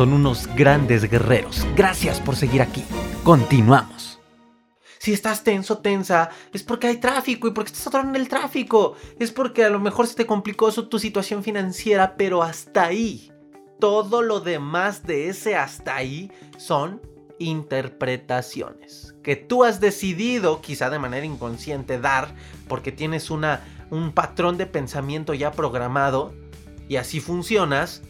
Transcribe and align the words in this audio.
son 0.00 0.14
unos 0.14 0.46
grandes 0.56 1.10
guerreros. 1.10 1.66
Gracias 1.76 2.20
por 2.20 2.34
seguir 2.34 2.62
aquí. 2.62 2.82
Continuamos. 3.22 4.18
Si 4.98 5.12
estás 5.12 5.44
tenso, 5.44 5.76
tensa, 5.76 6.30
es 6.54 6.62
porque 6.62 6.86
hay 6.86 6.96
tráfico 6.96 7.46
y 7.46 7.50
porque 7.50 7.70
estás 7.70 7.86
atorado 7.86 8.08
en 8.08 8.16
el 8.16 8.26
tráfico. 8.26 8.96
Es 9.18 9.30
porque 9.30 9.62
a 9.62 9.68
lo 9.68 9.78
mejor 9.78 10.06
se 10.06 10.14
te 10.14 10.24
complicó 10.24 10.72
tu 10.72 10.98
situación 10.98 11.44
financiera, 11.44 12.14
pero 12.16 12.42
hasta 12.42 12.84
ahí. 12.84 13.30
Todo 13.78 14.22
lo 14.22 14.40
demás 14.40 15.06
de 15.06 15.28
ese 15.28 15.54
hasta 15.54 15.96
ahí 15.96 16.32
son 16.56 17.02
interpretaciones 17.38 19.14
que 19.22 19.36
tú 19.36 19.64
has 19.64 19.80
decidido, 19.80 20.62
quizá 20.62 20.88
de 20.88 20.98
manera 20.98 21.26
inconsciente, 21.26 22.00
dar 22.00 22.34
porque 22.68 22.90
tienes 22.90 23.30
una, 23.30 23.60
un 23.90 24.12
patrón 24.12 24.56
de 24.56 24.64
pensamiento 24.64 25.34
ya 25.34 25.52
programado 25.52 26.32
y 26.88 26.96
así 26.96 27.20
funcionas. 27.20 28.02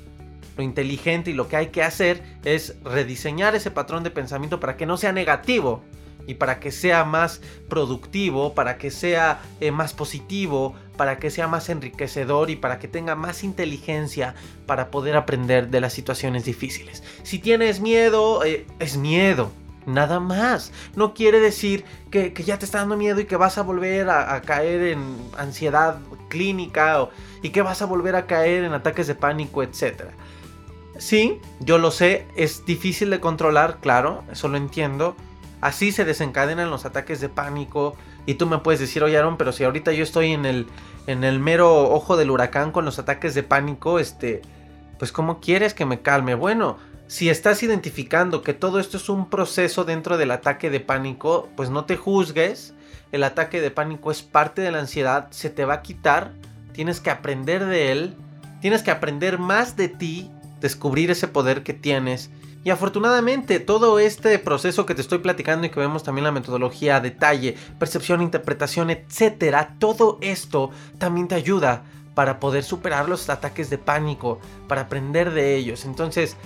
Lo 0.61 0.65
inteligente 0.65 1.31
y 1.31 1.33
lo 1.33 1.49
que 1.49 1.57
hay 1.57 1.69
que 1.69 1.83
hacer 1.83 2.23
es 2.45 2.75
rediseñar 2.85 3.55
ese 3.55 3.71
patrón 3.71 4.05
de 4.05 4.11
pensamiento 4.11 4.61
para 4.61 4.77
que 4.77 4.85
no 4.85 4.99
sea 4.99 5.11
negativo 5.11 5.83
y 6.27 6.35
para 6.35 6.61
que 6.61 6.71
sea 6.71 7.03
más 7.07 7.41
productivo, 7.71 8.53
para 8.53 8.77
que 8.77 8.91
sea 8.91 9.41
eh, 9.61 9.71
más 9.71 9.95
positivo, 9.95 10.75
para 10.99 11.19
que 11.19 11.31
sea 11.31 11.49
más 11.49 11.71
enriquecedor 11.71 12.51
y 12.51 12.57
para 12.57 12.79
que 12.79 12.89
tenga 12.89 13.15
más 13.15 13.43
inteligencia 13.43 14.35
para 14.67 14.91
poder 14.91 15.17
aprender 15.17 15.71
de 15.71 15.81
las 15.81 15.95
situaciones 15.95 16.45
difíciles. 16.45 17.03
Si 17.23 17.39
tienes 17.39 17.81
miedo, 17.81 18.45
eh, 18.45 18.67
es 18.81 18.99
miedo. 18.99 19.53
Nada 19.87 20.21
más. 20.21 20.73
No 20.95 21.15
quiere 21.15 21.41
decir 21.41 21.87
que, 22.11 22.35
ya 22.45 22.59
te 22.59 22.67
está 22.67 22.81
dando 22.81 22.99
miedo 22.99 23.19
y 23.19 23.25
que 23.25 23.37
vas 23.37 23.57
a 23.57 23.63
volver 23.63 24.11
a, 24.11 24.43
caer 24.43 24.83
en 24.83 25.17
ansiedad 25.39 25.99
clínica 26.29 27.09
y 27.43 27.49
que 27.49 27.63
vas 27.63 27.81
a 27.81 27.87
volver 27.87 28.15
a 28.15 28.27
caer 28.27 28.65
en 28.65 28.75
ataques 28.75 29.07
de 29.07 29.15
pánico, 29.15 29.63
etc. 29.63 30.05
Sí, 31.01 31.41
yo 31.59 31.79
lo 31.79 31.91
sé, 31.91 32.29
es 32.37 32.65
difícil 32.65 33.11
de 33.11 33.19
controlar, 33.19 33.79
claro, 33.81 34.23
eso 34.31 34.47
lo 34.47 34.57
entiendo 34.57 35.17
Así 35.61 35.93
se 35.93 36.05
desencadenan 36.05 36.71
los 36.71 36.87
ataques 36.87 37.21
de 37.21 37.29
pánico. 37.29 37.97
Y 38.27 38.35
tú 38.35 38.47
me 38.47 38.59
puedes 38.59 38.81
decir, 38.81 39.03
oye 39.03 39.19
Aaron, 39.19 39.37
pero 39.37 39.53
si 39.53 39.65
ahorita 39.65 39.93
yo 39.93 40.03
estoy 40.03 40.33
en 40.33 40.47
el, 40.47 40.67
en 41.07 41.25
el 41.25 41.39
mero 41.39 41.91
ojo 41.91 42.17
del 42.17 42.31
huracán 42.31 42.73
con 42.73 42.85
los 42.85 42.99
ataques 42.99 43.35
de 43.35 43.43
pánico, 43.43 43.99
este, 43.99 44.43
pues 44.99 45.13
¿cómo 45.13 45.41
quieres 45.41 45.75
que 45.75 45.87
me 45.87 46.01
calme? 46.01 46.35
Bueno, 46.35 46.79
si 47.09 47.29
estás 47.29 47.63
identificando 47.63 48.43
que 48.43 48.55
todo 48.55 48.79
esto 48.79 48.97
es 48.97 49.09
un 49.09 49.29
proceso 49.29 49.85
dentro 49.85 50.17
del 50.17 50.31
ataque 50.31 50.71
de 50.71 50.81
pánico, 50.81 51.49
pues 51.57 51.71
no 51.71 51.85
te 51.85 51.97
juzgues. 51.97 52.75
El 53.13 53.25
ataque 53.25 53.61
de 53.61 53.71
pánico 53.71 54.11
es 54.11 54.23
parte 54.23 54.63
de 54.63 54.71
la 54.71 54.79
ansiedad, 54.79 55.29
se 55.31 55.51
te 55.51 55.65
va 55.65 55.75
a 55.75 55.83
quitar. 55.83 56.33
Tienes 56.73 57.01
que 57.01 57.11
aprender 57.11 57.67
de 57.67 57.93
él. 57.93 58.17
Tienes 58.61 58.83
que 58.83 58.91
aprender 58.91 59.39
más 59.39 59.77
de 59.77 59.89
ti, 59.89 60.31
descubrir 60.61 61.11
ese 61.11 61.29
poder 61.29 61.63
que 61.63 61.75
tienes 61.75 62.31
y 62.63 62.71
afortunadamente 62.71 63.59
todo 63.59 63.99
este 63.99 64.39
proceso 64.39 64.85
que 64.85 64.95
te 64.95 65.01
estoy 65.01 65.19
platicando 65.19 65.67
y 65.67 65.71
que 65.71 65.81
vemos 65.81 66.03
también 66.03 66.25
la 66.25 66.33
metodología, 66.33 67.01
detalle, 67.01 67.57
percepción, 67.79 68.21
interpretación, 68.21 68.91
etcétera, 68.91 69.77
todo 69.79 70.19
esto 70.21 70.71
también 70.99 71.27
te 71.27 71.37
ayuda 71.37 71.85
para 72.15 72.39
poder 72.39 72.63
superar 72.63 73.09
los 73.09 73.31
ataques 73.31 73.71
de 73.71 73.79
pánico, 73.79 74.41
para 74.69 74.83
aprender 74.83 75.31
de 75.31 75.57
ellos. 75.57 75.87
Entonces, 75.87 76.37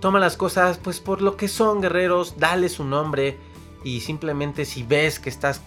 toma 0.00 0.20
las 0.20 0.36
cosas 0.36 0.76
pues 0.76 1.00
por 1.00 1.22
lo 1.22 1.38
que 1.38 1.48
son, 1.48 1.80
guerreros, 1.80 2.34
dale 2.38 2.68
su 2.68 2.84
nombre 2.84 3.38
y 3.82 4.00
simplemente 4.00 4.66
si 4.66 4.82
ves 4.82 5.18
que 5.18 5.30
estás 5.30 5.62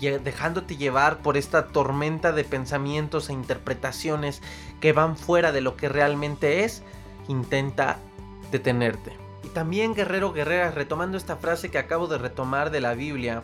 dejándote 0.00 0.78
llevar 0.78 1.18
por 1.18 1.36
esta 1.36 1.66
tormenta 1.68 2.32
de 2.32 2.44
pensamientos 2.44 3.28
e 3.28 3.34
interpretaciones 3.34 4.40
que 4.80 4.94
van 4.94 5.18
fuera 5.18 5.52
de 5.52 5.60
lo 5.60 5.76
que 5.76 5.90
realmente 5.90 6.64
es, 6.64 6.82
intenta 7.30 7.98
detenerte. 8.50 9.12
Y 9.44 9.48
también, 9.48 9.94
guerrero, 9.94 10.32
guerrera, 10.32 10.70
retomando 10.70 11.16
esta 11.16 11.36
frase 11.36 11.70
que 11.70 11.78
acabo 11.78 12.06
de 12.06 12.18
retomar 12.18 12.70
de 12.70 12.80
la 12.80 12.94
Biblia, 12.94 13.42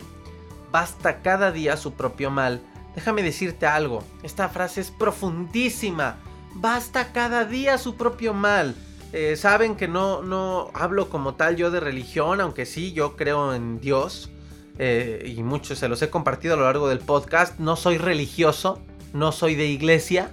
basta 0.71 1.21
cada 1.21 1.51
día 1.51 1.77
su 1.77 1.93
propio 1.93 2.29
mal. 2.29 2.61
Déjame 2.95 3.23
decirte 3.23 3.65
algo, 3.65 4.03
esta 4.23 4.49
frase 4.49 4.81
es 4.81 4.91
profundísima. 4.91 6.17
Basta 6.55 7.13
cada 7.13 7.45
día 7.45 7.77
su 7.77 7.95
propio 7.95 8.33
mal. 8.33 8.75
Eh, 9.13 9.35
saben 9.37 9.75
que 9.75 9.87
no, 9.87 10.21
no 10.21 10.71
hablo 10.73 11.09
como 11.09 11.35
tal 11.35 11.55
yo 11.55 11.71
de 11.71 11.79
religión, 11.79 12.41
aunque 12.41 12.65
sí, 12.65 12.93
yo 12.93 13.15
creo 13.15 13.53
en 13.53 13.79
Dios. 13.79 14.31
Eh, 14.79 15.33
y 15.35 15.43
muchos 15.43 15.79
se 15.79 15.87
los 15.87 16.01
he 16.01 16.09
compartido 16.09 16.53
a 16.55 16.57
lo 16.57 16.63
largo 16.63 16.89
del 16.89 16.99
podcast. 16.99 17.59
No 17.59 17.75
soy 17.75 17.97
religioso, 17.97 18.81
no 19.13 19.31
soy 19.31 19.55
de 19.55 19.67
iglesia, 19.67 20.31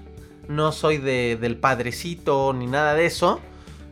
no 0.48 0.72
soy 0.72 0.98
de, 0.98 1.38
del 1.40 1.56
padrecito 1.56 2.52
ni 2.52 2.66
nada 2.66 2.94
de 2.94 3.06
eso. 3.06 3.40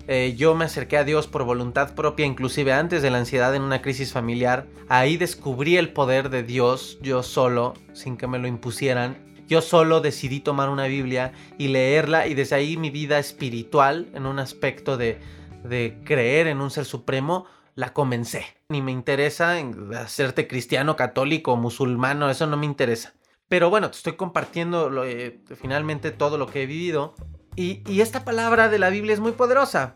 Eh, 0.08 0.34
yo 0.36 0.54
me 0.54 0.64
acerqué 0.64 0.96
a 0.96 1.04
Dios 1.04 1.28
por 1.28 1.44
voluntad 1.44 1.94
propia, 1.94 2.26
inclusive 2.26 2.72
antes 2.72 3.02
de 3.02 3.10
la 3.10 3.18
ansiedad 3.18 3.54
en 3.54 3.62
una 3.62 3.82
crisis 3.82 4.12
familiar. 4.12 4.66
Ahí 4.88 5.16
descubrí 5.16 5.76
el 5.76 5.92
poder 5.92 6.28
de 6.28 6.42
Dios, 6.42 6.98
yo 7.02 7.22
solo, 7.22 7.74
sin 7.92 8.16
que 8.16 8.26
me 8.26 8.38
lo 8.38 8.48
impusieran. 8.48 9.16
Yo 9.46 9.60
solo 9.60 10.00
decidí 10.00 10.40
tomar 10.40 10.70
una 10.70 10.86
Biblia 10.86 11.32
y 11.58 11.68
leerla 11.68 12.26
y 12.26 12.34
desde 12.34 12.56
ahí 12.56 12.76
mi 12.76 12.90
vida 12.90 13.18
espiritual, 13.18 14.08
en 14.14 14.26
un 14.26 14.38
aspecto 14.38 14.96
de, 14.96 15.20
de 15.62 15.98
creer 16.04 16.46
en 16.46 16.60
un 16.60 16.70
ser 16.70 16.84
supremo, 16.84 17.46
la 17.74 17.92
comencé. 17.92 18.44
Ni 18.68 18.82
me 18.82 18.92
interesa 18.92 19.56
hacerte 19.96 20.48
cristiano, 20.48 20.96
católico, 20.96 21.56
musulmano, 21.56 22.28
eso 22.30 22.46
no 22.46 22.56
me 22.56 22.66
interesa. 22.66 23.14
Pero 23.48 23.68
bueno, 23.70 23.90
te 23.90 23.98
estoy 23.98 24.14
compartiendo 24.14 25.04
eh, 25.04 25.40
finalmente 25.60 26.10
todo 26.10 26.38
lo 26.38 26.46
que 26.46 26.62
he 26.62 26.66
vivido 26.66 27.14
y, 27.56 28.00
esta 28.00 28.24
palabra 28.24 28.68
de 28.68 28.78
la 28.78 28.90
Biblia 28.90 29.14
es 29.14 29.20
muy 29.20 29.32
poderosa. 29.32 29.94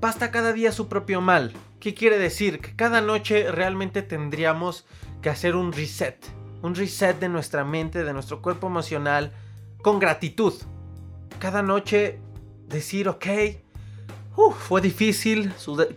Basta 0.00 0.30
cada 0.30 0.52
día 0.52 0.72
su 0.72 0.88
propio 0.88 1.20
mal. 1.20 1.52
¿Qué 1.78 1.94
quiere 1.94 2.18
decir? 2.18 2.60
Que 2.60 2.74
cada 2.74 3.00
noche 3.00 3.50
realmente 3.50 4.02
tendríamos 4.02 4.86
que 5.22 5.30
hacer 5.30 5.56
un 5.56 5.72
reset. 5.72 6.16
Un 6.62 6.74
reset 6.74 7.18
de 7.18 7.28
nuestra 7.28 7.64
mente, 7.64 8.04
de 8.04 8.12
nuestro 8.12 8.42
cuerpo 8.42 8.66
emocional, 8.66 9.32
con 9.82 9.98
gratitud. 9.98 10.54
Cada 11.38 11.62
noche 11.62 12.20
decir, 12.68 13.08
ok, 13.08 13.26
fue 14.58 14.80
difícil 14.80 15.52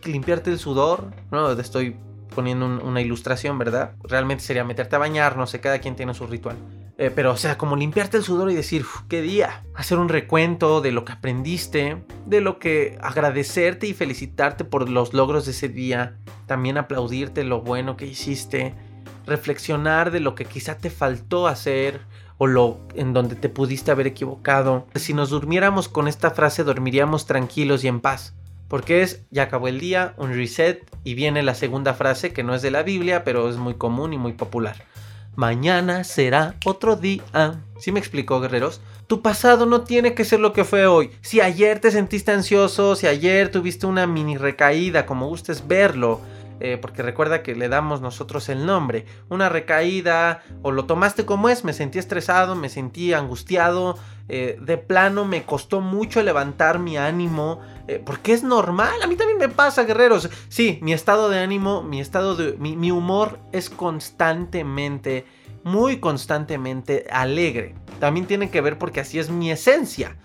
limpiarte 0.06 0.52
el 0.52 0.60
sudor. 0.60 1.12
No, 1.32 1.52
estoy 1.52 1.98
poniendo 2.34 2.66
una 2.66 3.02
ilustración, 3.02 3.58
¿verdad? 3.58 3.94
Realmente 4.04 4.44
sería 4.44 4.64
meterte 4.64 4.96
a 4.96 5.00
bañar, 5.00 5.38
no 5.38 5.48
sé, 5.48 5.60
cada 5.60 5.80
quien 5.80 5.96
tiene 5.96 6.14
su 6.14 6.28
ritual. 6.28 6.58
Eh, 6.98 7.12
pero, 7.14 7.32
o 7.32 7.38
sea, 7.38 7.58
como 7.58 7.76
limpiarte 7.76 8.18
el 8.18 8.24
sudor 8.24 8.52
y 8.52 8.56
decir, 8.56 8.86
qué 9.10 9.22
día. 9.22 9.64
Hacer 9.74 9.98
un 9.98 10.10
recuento 10.10 10.82
de 10.82 10.92
lo 10.92 11.06
que 11.06 11.14
aprendiste, 11.14 12.04
de 12.28 12.42
lo 12.42 12.60
que 12.60 12.98
agradecerte 13.02 13.88
y 13.88 13.94
felicitarte 13.94 14.64
por 14.64 14.90
los 14.90 15.14
logros 15.14 15.46
de 15.46 15.52
ese 15.52 15.70
día. 15.70 16.18
También 16.46 16.78
aplaudirte 16.78 17.44
lo 17.44 17.62
bueno 17.62 17.98
que 17.98 18.06
hiciste. 18.06 18.76
Reflexionar 19.26 20.12
de 20.12 20.20
lo 20.20 20.36
que 20.36 20.46
quizá 20.46 20.78
te 20.78 20.90
faltó 20.90 21.48
hacer 21.48 22.02
o 22.38 22.46
lo 22.46 22.80
en 22.94 23.14
donde 23.14 23.36
te 23.36 23.50
pudiste 23.50 23.90
haber 23.90 24.06
equivocado. 24.06 24.88
Si 24.94 25.14
nos 25.14 25.30
durmiéramos 25.30 25.88
con 25.88 26.08
esta 26.08 26.32
frase, 26.32 26.64
dormiríamos 26.64 27.26
tranquilos 27.26 27.84
y 27.84 27.88
en 27.88 28.02
paz. 28.02 28.36
Porque 28.68 29.02
es, 29.02 29.24
ya 29.32 29.44
acabó 29.44 29.68
el 29.68 29.80
día, 29.80 30.14
un 30.18 30.34
reset 30.34 30.84
y 31.04 31.16
viene 31.16 31.44
la 31.44 31.56
segunda 31.56 31.94
frase 31.94 32.34
que 32.34 32.44
no 32.44 32.54
es 32.54 32.62
de 32.62 32.72
la 32.72 32.84
Biblia, 32.84 33.24
pero 33.24 33.50
es 33.50 33.58
muy 33.58 33.76
común 33.76 34.14
y 34.14 34.18
muy 34.18 34.34
popular 34.34 34.76
Mañana 35.36 36.04
será 36.04 36.56
otro 36.64 36.96
día. 36.96 37.24
¿Sí 37.80 37.92
me 37.92 38.00
explicó, 38.00 38.40
guerreros? 38.40 38.82
Tu 39.08 39.22
pasado 39.22 39.66
no 39.66 39.82
tiene 39.82 40.14
que 40.14 40.26
ser 40.26 40.40
lo 40.40 40.54
que 40.54 40.64
fue 40.64 40.86
hoy. 40.86 41.10
Si 41.22 41.42
ayer 41.42 41.80
te 41.80 41.90
sentiste 41.90 42.32
ansioso, 42.32 42.96
si 42.96 43.08
ayer 43.08 43.50
tuviste 43.50 43.88
una 43.88 44.06
mini 44.06 44.38
recaída, 44.38 45.06
como 45.08 45.28
gustes 45.28 45.68
verlo, 45.68 46.22
eh, 46.60 46.78
porque 46.82 47.02
recuerda 47.02 47.44
que 47.44 47.56
le 47.56 47.70
damos 47.70 48.02
nosotros 48.02 48.50
el 48.50 48.66
nombre, 48.66 49.06
una 49.30 49.50
recaída, 49.50 50.42
o 50.62 50.72
lo 50.72 50.86
tomaste 50.86 51.26
como 51.26 51.50
es, 51.50 51.64
me 51.64 51.74
sentí 51.74 52.00
estresado, 52.00 52.56
me 52.56 52.70
sentí 52.70 53.14
angustiado, 53.14 53.98
eh, 54.30 54.58
de 54.62 54.78
plano 54.78 55.26
me 55.26 55.44
costó 55.44 55.82
mucho 55.82 56.24
levantar 56.24 56.80
mi 56.80 56.98
ánimo, 56.98 57.60
eh, 57.88 58.02
porque 58.04 58.32
es 58.32 58.44
normal, 58.44 59.02
a 59.04 59.08
mí 59.08 59.16
también 59.16 59.38
me 59.38 59.50
pasa, 59.50 59.84
guerreros. 59.84 60.30
Sí, 60.48 60.80
mi 60.82 60.94
estado 60.94 61.30
de 61.30 61.40
ánimo, 61.40 61.84
mi 61.84 62.00
estado 62.00 62.36
de... 62.36 62.54
Mi, 62.58 62.92
humor 62.92 63.40
es 63.52 63.70
constantemente, 63.70 65.26
muy 65.64 65.98
constantemente 65.98 67.06
alegre. 67.12 67.76
También 68.00 68.26
tiene 68.26 68.50
que 68.50 68.62
ver 68.62 68.78
porque 68.78 69.02
así 69.02 69.20
es 69.20 69.30
mi 69.30 69.52
esencia. 69.52 70.16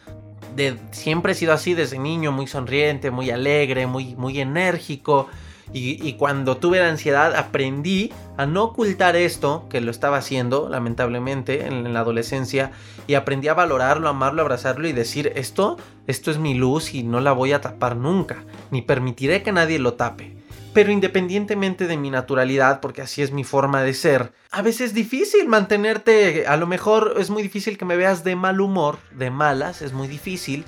De, 0.55 0.77
siempre 0.93 1.33
he 1.33 1.35
sido 1.35 1.53
así 1.53 1.75
desde 1.75 1.99
niño, 1.99 2.31
muy 2.31 2.47
sonriente, 2.47 3.11
muy 3.11 3.31
alegre, 3.31 3.87
muy, 3.89 4.15
muy 4.15 4.41
enérgico. 4.41 5.29
Y, 5.73 6.15
cuando 6.15 6.57
tuve 6.57 6.79
la 6.79 6.89
ansiedad 6.89 7.37
aprendí 7.37 8.11
a 8.37 8.47
no 8.47 8.65
ocultar 8.65 9.17
esto, 9.17 9.67
que 9.69 9.81
lo 9.81 9.91
estaba 9.91 10.17
haciendo 10.17 10.69
lamentablemente 10.69 11.67
en, 11.67 11.93
la 11.93 12.01
adolescencia, 12.01 12.73
y 13.07 13.15
aprendí 13.15 13.49
a 13.49 13.55
valorarlo, 13.55 14.09
amarlo, 14.09 14.43
abrazarlo 14.43 14.89
y 14.89 14.93
decir, 14.93 15.33
esto, 15.37 15.77
esto 16.07 16.31
es 16.31 16.39
mi 16.39 16.55
luz 16.55 16.95
y 16.95 17.03
no 17.03 17.21
la 17.21 17.33
voy 17.33 17.53
a 17.53 17.61
tapar 17.61 17.97
nunca, 17.97 18.45
ni 18.71 18.83
permitiré 18.83 19.43
que 19.43 19.53
nadie 19.53 19.79
lo 19.79 19.95
tape. 19.95 20.37
Pero 20.73 20.93
independientemente 20.93 21.87
de 21.87 21.97
mi 21.97 22.11
naturalidad, 22.11 22.81
porque 22.81 23.03
así 23.03 23.23
es 23.23 23.33
mi 23.33 23.45
forma 23.45 23.83
de 23.83 23.95
ser, 23.95 24.33
a 24.51 24.63
veces 24.63 24.89
es 24.89 24.95
difícil 24.95 25.49
mantenerte, 25.49 26.47
a 26.47 26.57
lo 26.57 26.67
mejor 26.67 27.15
es 27.19 27.31
muy 27.31 27.43
difícil 27.43 27.77
que 27.77 27.85
me 27.85 27.97
veas 27.97 28.25
de 28.25 28.37
mal 28.37 28.61
humor, 28.61 28.99
de 29.13 29.31
malas, 29.31 29.83
es 29.83 29.93
muy 29.93 30.09
difícil, 30.09 30.65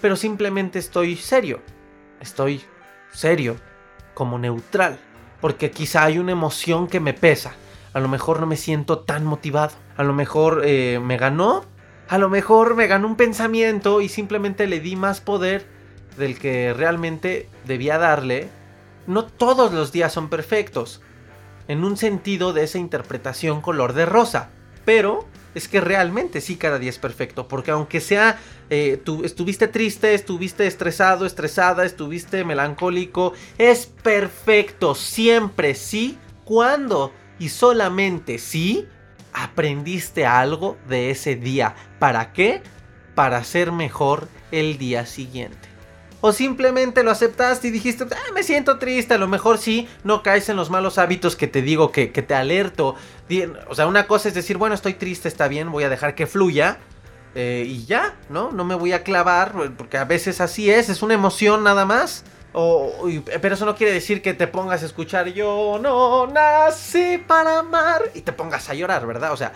pero 0.00 0.16
simplemente 0.16 0.78
estoy 0.78 1.16
serio, 1.16 1.60
estoy 2.20 2.62
serio, 3.12 3.56
como 4.18 4.36
neutral, 4.36 4.98
porque 5.40 5.70
quizá 5.70 6.02
hay 6.02 6.18
una 6.18 6.32
emoción 6.32 6.88
que 6.88 6.98
me 6.98 7.14
pesa. 7.14 7.52
A 7.92 8.00
lo 8.00 8.08
mejor 8.08 8.40
no 8.40 8.46
me 8.46 8.56
siento 8.56 8.98
tan 8.98 9.24
motivado. 9.24 9.76
A 9.96 10.02
lo 10.02 10.12
mejor 10.12 10.62
eh, 10.64 10.98
me 11.00 11.16
ganó. 11.16 11.64
A 12.08 12.18
lo 12.18 12.28
mejor 12.28 12.74
me 12.74 12.88
ganó 12.88 13.06
un 13.06 13.14
pensamiento 13.14 14.00
y 14.00 14.08
simplemente 14.08 14.66
le 14.66 14.80
di 14.80 14.96
más 14.96 15.20
poder 15.20 15.66
del 16.16 16.36
que 16.36 16.74
realmente 16.74 17.48
debía 17.64 17.96
darle. 17.96 18.48
No 19.06 19.24
todos 19.24 19.72
los 19.72 19.92
días 19.92 20.12
son 20.12 20.28
perfectos. 20.28 21.00
En 21.68 21.84
un 21.84 21.96
sentido 21.96 22.52
de 22.52 22.64
esa 22.64 22.78
interpretación 22.78 23.60
color 23.60 23.92
de 23.92 24.04
rosa. 24.04 24.50
Pero 24.84 25.28
es 25.58 25.68
que 25.68 25.80
realmente 25.80 26.40
sí 26.40 26.56
cada 26.56 26.78
día 26.78 26.90
es 26.90 26.98
perfecto. 26.98 27.48
Porque 27.48 27.70
aunque 27.70 28.00
sea, 28.00 28.38
eh, 28.70 29.00
tú 29.02 29.24
estuviste 29.24 29.68
triste, 29.68 30.14
estuviste 30.14 30.66
estresado, 30.66 31.26
estresada, 31.26 31.84
estuviste 31.84 32.44
melancólico, 32.44 33.34
es 33.58 33.86
perfecto 33.86 34.94
siempre 34.94 35.74
sí, 35.74 36.18
cuando 36.44 37.12
y 37.38 37.50
solamente 37.50 38.38
si 38.38 38.86
aprendiste 39.32 40.26
algo 40.26 40.76
de 40.88 41.10
ese 41.10 41.36
día. 41.36 41.74
¿Para 41.98 42.32
qué? 42.32 42.62
Para 43.14 43.44
ser 43.44 43.72
mejor 43.72 44.28
el 44.50 44.78
día 44.78 45.06
siguiente. 45.06 45.67
O 46.20 46.32
simplemente 46.32 47.04
lo 47.04 47.10
aceptaste 47.12 47.68
y 47.68 47.70
dijiste, 47.70 48.04
ah, 48.10 48.32
me 48.34 48.42
siento 48.42 48.78
triste, 48.78 49.14
a 49.14 49.18
lo 49.18 49.28
mejor 49.28 49.58
sí, 49.58 49.88
no 50.02 50.22
caes 50.22 50.48
en 50.48 50.56
los 50.56 50.68
malos 50.68 50.98
hábitos 50.98 51.36
que 51.36 51.46
te 51.46 51.62
digo, 51.62 51.92
que, 51.92 52.08
te 52.08 52.34
alerto. 52.34 52.96
O 53.68 53.74
sea, 53.74 53.86
una 53.86 54.06
cosa 54.06 54.28
es 54.28 54.34
decir, 54.34 54.56
bueno, 54.56 54.74
estoy 54.74 54.94
triste, 54.94 55.28
está 55.28 55.46
bien, 55.46 55.70
voy 55.70 55.84
a 55.84 55.88
dejar 55.88 56.14
que 56.14 56.26
fluya. 56.26 56.78
Eh, 57.34 57.64
y 57.68 57.84
ya, 57.84 58.16
¿no? 58.30 58.50
No 58.50 58.64
me 58.64 58.74
voy 58.74 58.92
a 58.92 59.04
clavar, 59.04 59.52
porque 59.76 59.96
a 59.96 60.04
veces 60.04 60.40
así 60.40 60.70
es, 60.70 60.88
es 60.88 61.02
una 61.02 61.14
emoción 61.14 61.62
nada 61.62 61.84
más. 61.84 62.24
O, 62.52 63.06
pero 63.40 63.54
eso 63.54 63.66
no 63.66 63.76
quiere 63.76 63.92
decir 63.92 64.22
que 64.22 64.32
te 64.32 64.46
pongas 64.46 64.82
a 64.82 64.86
escuchar 64.86 65.28
yo 65.28 65.78
no 65.80 66.26
nací 66.26 67.22
para 67.26 67.58
amar 67.58 68.02
y 68.14 68.22
te 68.22 68.32
pongas 68.32 68.68
a 68.70 68.74
llorar, 68.74 69.06
¿verdad? 69.06 69.32
O 69.32 69.36
sea, 69.36 69.52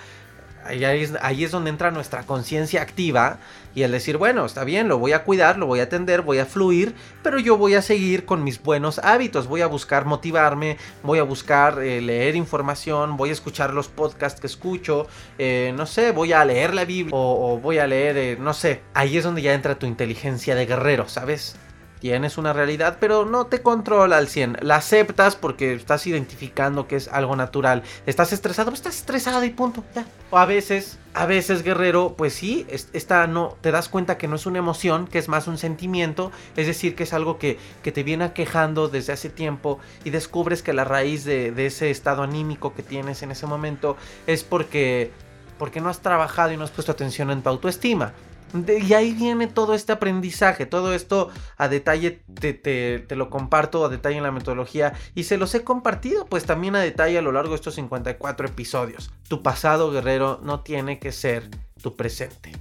Ahí 0.64 1.44
es, 1.44 1.50
donde 1.50 1.70
entra 1.70 1.90
nuestra 1.90 2.22
conciencia 2.22 2.82
activa 2.82 3.38
y 3.74 3.82
el 3.82 3.92
decir, 3.92 4.16
bueno, 4.16 4.44
está 4.44 4.64
bien, 4.64 4.88
lo 4.88 4.98
voy 4.98 5.12
a 5.12 5.24
cuidar, 5.24 5.58
lo 5.58 5.66
voy 5.66 5.80
a 5.80 5.84
atender, 5.84 6.22
voy 6.22 6.38
a 6.38 6.46
fluir, 6.46 6.94
pero 7.22 7.38
yo 7.38 7.56
voy 7.56 7.74
a 7.74 7.82
seguir 7.82 8.24
con 8.24 8.44
mis 8.44 8.62
buenos 8.62 8.98
hábitos, 8.98 9.48
voy 9.48 9.62
a 9.62 9.66
buscar 9.66 10.04
motivarme, 10.04 10.76
voy 11.02 11.18
a 11.18 11.22
buscar 11.22 11.82
eh, 11.82 12.00
leer 12.00 12.36
información, 12.36 13.16
voy 13.16 13.30
a 13.30 13.32
escuchar 13.32 13.72
los 13.72 13.88
podcasts 13.88 14.40
que 14.40 14.46
escucho, 14.46 15.06
eh, 15.38 15.72
no 15.76 15.86
sé, 15.86 16.12
voy 16.12 16.32
a 16.32 16.44
leer 16.44 16.74
la 16.74 16.84
Biblia 16.84 17.14
o, 17.16 17.58
voy 17.58 17.78
a 17.78 17.86
leer, 17.86 18.16
eh, 18.16 18.36
no 18.38 18.54
sé, 18.54 18.82
ahí 18.94 19.16
es 19.16 19.24
donde 19.24 19.42
ya 19.42 19.54
entra 19.54 19.78
tu 19.78 19.86
inteligencia 19.86 20.54
de 20.54 20.66
guerrero, 20.66 21.08
¿sabes? 21.08 21.56
Tienes 22.02 22.36
una 22.36 22.52
realidad, 22.52 22.96
pero 22.98 23.24
no 23.26 23.46
te 23.46 23.62
controla 23.62 24.16
al 24.16 24.26
100. 24.26 24.56
La 24.62 24.74
aceptas 24.74 25.36
porque 25.36 25.72
estás 25.74 26.04
identificando 26.08 26.88
que 26.88 26.96
es 26.96 27.06
algo 27.06 27.36
natural. 27.36 27.84
Estás 28.06 28.32
estresado, 28.32 28.72
pues 28.72 28.80
estás 28.80 28.96
estresado 28.96 29.44
y 29.44 29.50
punto, 29.50 29.84
ya. 29.94 30.04
O 30.32 30.36
a 30.36 30.44
veces, 30.44 30.98
a 31.14 31.26
veces, 31.26 31.62
guerrero, 31.62 32.14
pues 32.18 32.32
sí, 32.32 32.66
esta 32.92 33.28
no, 33.28 33.56
te 33.60 33.70
das 33.70 33.88
cuenta 33.88 34.18
que 34.18 34.26
no 34.26 34.34
es 34.34 34.46
una 34.46 34.58
emoción, 34.58 35.06
que 35.06 35.20
es 35.20 35.28
más 35.28 35.46
un 35.46 35.58
sentimiento, 35.58 36.32
es 36.56 36.66
decir, 36.66 36.96
que 36.96 37.04
es 37.04 37.12
algo 37.12 37.38
que, 37.38 37.56
que 37.84 37.92
te 37.92 38.02
viene 38.02 38.24
aquejando 38.24 38.88
desde 38.88 39.12
hace 39.12 39.30
tiempo 39.30 39.78
y 40.02 40.10
descubres 40.10 40.64
que 40.64 40.72
la 40.72 40.82
raíz 40.82 41.22
de, 41.22 41.52
de 41.52 41.66
ese 41.66 41.92
estado 41.92 42.24
anímico 42.24 42.74
que 42.74 42.82
tienes 42.82 43.22
en 43.22 43.30
ese 43.30 43.46
momento 43.46 43.96
es 44.26 44.42
porque, 44.42 45.12
porque 45.56 45.80
no 45.80 45.88
has 45.88 46.00
trabajado 46.00 46.50
y 46.50 46.56
no 46.56 46.64
has 46.64 46.72
puesto 46.72 46.90
atención 46.90 47.30
en 47.30 47.42
tu 47.42 47.48
autoestima 47.48 48.12
y 48.52 48.94
ahí 48.94 49.12
viene 49.12 49.46
todo 49.46 49.74
este 49.74 49.92
aprendizaje, 49.92 50.66
todo 50.66 50.94
esto 50.94 51.30
a 51.56 51.68
detalle 51.68 52.22
te, 52.40 52.52
te, 52.54 53.16
lo 53.16 53.30
comparto 53.30 53.84
a 53.84 53.88
detalle 53.88 54.16
en 54.16 54.22
la 54.22 54.32
metodología 54.32 54.92
y 55.14 55.24
se 55.24 55.36
los 55.36 55.54
he 55.54 55.64
compartido 55.64 56.26
pues 56.26 56.44
también 56.44 56.76
a 56.76 56.80
detalle 56.80 57.18
a 57.18 57.22
lo 57.22 57.32
largo 57.32 57.50
de 57.50 57.56
estos 57.56 57.74
54 57.74 58.48
episodios. 58.48 59.10
Tu 59.28 59.42
pasado 59.42 59.90
guerrero 59.90 60.40
no 60.42 60.60
tiene 60.60 60.98
que 60.98 61.12
ser 61.12 61.48
tu 61.82 61.96
presente. 61.96 62.52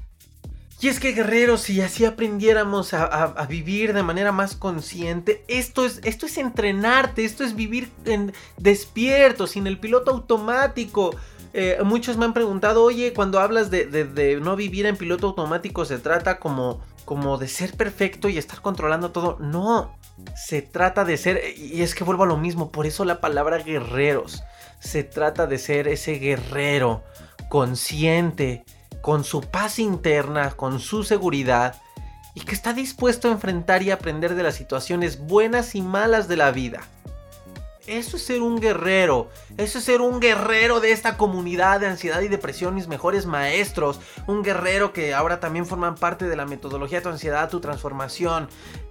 Y 0.81 0.87
es 0.87 0.99
que 0.99 1.11
guerreros, 1.11 1.61
si 1.61 1.79
así 1.79 2.05
aprendiéramos 2.05 2.95
a, 2.95 3.45
vivir 3.47 3.93
de 3.93 4.01
manera 4.01 4.31
más 4.31 4.55
consciente, 4.55 5.45
esto 5.47 5.85
es, 5.85 6.01
esto 6.03 6.25
es 6.25 6.39
entrenarte, 6.39 7.23
esto 7.23 7.43
es 7.43 7.55
vivir 7.55 7.91
en, 8.05 8.33
despierto, 8.57 9.45
sin 9.45 9.67
el 9.67 9.79
piloto 9.79 10.09
automático. 10.09 11.15
Eh, 11.53 11.79
muchos 11.83 12.17
me 12.17 12.25
han 12.25 12.33
preguntado, 12.33 12.83
oye, 12.83 13.13
cuando 13.13 13.39
hablas 13.39 13.69
de, 13.69 14.39
no 14.41 14.55
vivir 14.55 14.85
en 14.85 14.97
piloto 14.97 15.27
automático, 15.27 15.83
¿se 15.85 15.99
trata 15.99 16.39
como, 16.39 16.81
como 17.03 17.37
de 17.37 17.47
ser 17.47 17.75
perfecto 17.75 18.29
y 18.29 18.37
estar 18.37 18.61
controlando 18.61 19.11
todo? 19.11 19.37
No, 19.39 19.97
se 20.35 20.61
trata 20.61 21.03
de 21.03 21.17
ser, 21.17 21.41
y 21.57 21.81
es 21.81 21.93
que 21.93 22.03
vuelvo 22.03 22.23
a 22.23 22.27
lo 22.27 22.37
mismo, 22.37 22.71
por 22.71 22.85
eso 22.85 23.03
la 23.03 23.19
palabra 23.19 23.57
guerreros, 23.57 24.43
se 24.79 25.03
trata 25.03 25.45
de 25.45 25.57
ser 25.57 25.87
ese 25.87 26.13
guerrero 26.13 27.03
consciente, 27.49 28.63
con 29.01 29.23
su 29.23 29.41
paz 29.41 29.79
interna, 29.79 30.51
con 30.51 30.79
su 30.79 31.03
seguridad, 31.03 31.81
y 32.33 32.41
que 32.41 32.55
está 32.55 32.71
dispuesto 32.71 33.27
a 33.27 33.31
enfrentar 33.31 33.83
y 33.83 33.91
aprender 33.91 34.35
de 34.35 34.43
las 34.43 34.55
situaciones 34.55 35.19
buenas 35.19 35.75
y 35.75 35.81
malas 35.81 36.27
de 36.29 36.37
la 36.37 36.51
vida. 36.51 36.81
Eso 37.87 38.17
es 38.17 38.23
ser 38.23 38.41
un 38.41 38.59
guerrero. 38.59 39.29
Eso 39.57 39.79
es 39.79 39.85
ser 39.85 40.01
un 40.01 40.19
guerrero 40.19 40.79
de 40.79 40.91
esta 40.91 41.17
comunidad 41.17 41.79
de 41.79 41.87
ansiedad 41.87 42.21
y 42.21 42.27
depresión, 42.27 42.75
mis 42.75 42.87
mejores 42.87 43.25
maestros. 43.25 43.99
Un 44.27 44.43
guerrero 44.43 44.93
que 44.93 45.15
ahora 45.15 45.39
también 45.39 45.65
forman 45.65 45.95
parte 45.95 46.25
de 46.25 46.35
la 46.35 46.45
metodología 46.45 46.99
de 46.99 47.03
tu 47.03 47.09
ansiedad, 47.09 47.49
tu 47.49 47.59
transformación. 47.59 48.49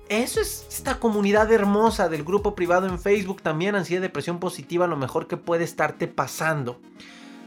Eso 0.09 0.41
es 0.41 0.67
esta 0.69 0.99
comunidad 0.99 1.53
hermosa 1.53 2.09
del 2.09 2.25
grupo 2.25 2.57
privado 2.57 2.89
en 2.89 2.99
Facebook, 2.99 3.43
también 3.43 3.77
ansiedad 3.77 4.03
y 4.03 4.09
depresión 4.09 4.41
positiva, 4.41 4.89
lo 4.89 4.97
mejor 4.97 5.29
que 5.29 5.37
puede 5.37 5.63
estarte 5.63 6.09
pasando. 6.09 6.81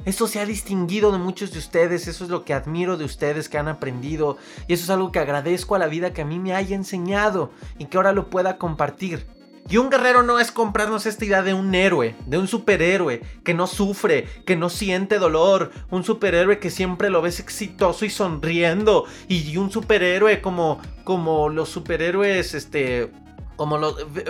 Eso 0.06 0.28
se 0.28 0.40
ha 0.40 0.46
distinguido 0.46 1.12
de 1.12 1.18
muchos 1.18 1.52
de 1.52 1.60
ustedes, 1.60 2.08
eso 2.08 2.24
es 2.24 2.30
lo 2.30 2.46
que 2.46 2.54
admiro 2.54 2.96
de 2.96 3.06
ustedes 3.06 3.50
que 3.50 3.58
han 3.58 3.68
aprendido 3.68 4.38
y 4.68 4.74
eso 4.74 4.84
es 4.84 4.90
algo 4.90 5.12
que 5.12 5.20
agradezco 5.20 5.76
a 5.76 5.80
la 5.80 5.88
vida 5.88 6.14
que 6.14 6.22
a 6.22 6.26
mí 6.26 6.40
me 6.40 6.54
haya 6.54 6.76
enseñado 6.76 7.52
y 7.78 7.86
que 7.86 7.98
ahora 7.98 8.14
lo 8.14 8.30
pueda 8.30 8.58
compartir. 8.58 9.28
Y 9.70 9.78
un 9.78 9.90
guerrero 9.90 10.24
no 10.24 10.40
es 10.40 10.52
comprarnos 10.52 11.06
esta 11.06 11.26
idea 11.26 11.42
de 11.42 11.54
un 11.54 11.74
héroe, 11.74 12.16
de 12.26 12.38
un 12.38 12.48
superhéroe 12.48 13.22
que 13.44 13.54
no 13.54 13.66
sufre, 13.66 14.28
que 14.46 14.56
no 14.56 14.70
siente 14.70 15.20
dolor, 15.20 15.72
un 15.90 16.04
superhéroe 16.04 16.60
que 16.60 16.70
siempre 16.70 17.10
lo 17.10 17.22
ves 17.22 17.40
exitoso 17.40 18.06
y 18.06 18.10
sonriendo, 18.10 19.06
y 19.28 19.56
un 19.58 19.72
superhéroe 19.72 20.42
como, 20.42 20.80
como 21.04 21.50
los 21.50 21.70
superhéroes, 21.70 22.54
este, 22.54 23.10
como 23.56 23.80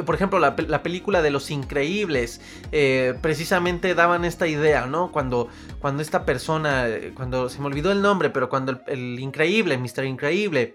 por 0.05 0.15
ejemplo 0.15 0.39
la, 0.39 0.83
película 0.83 1.21
de 1.21 1.31
los 1.31 1.51
increíbles 1.51 2.41
eh, 2.71 3.17
precisamente 3.21 3.95
daban 3.95 4.25
esta 4.25 4.48
idea 4.48 4.86
no 4.86 5.12
cuando 5.12 5.48
cuando 5.79 6.01
esta 6.01 6.25
persona 6.25 6.88
cuando 7.15 7.50
se 7.50 7.59
me 7.59 7.67
olvidó 7.67 7.91
el 7.91 8.01
nombre 8.01 8.29
pero 8.29 8.50
cuando 8.50 8.81
el, 8.88 9.19
increíble 9.19 9.77
Mr. 9.77 10.05
Increíble 10.05 10.74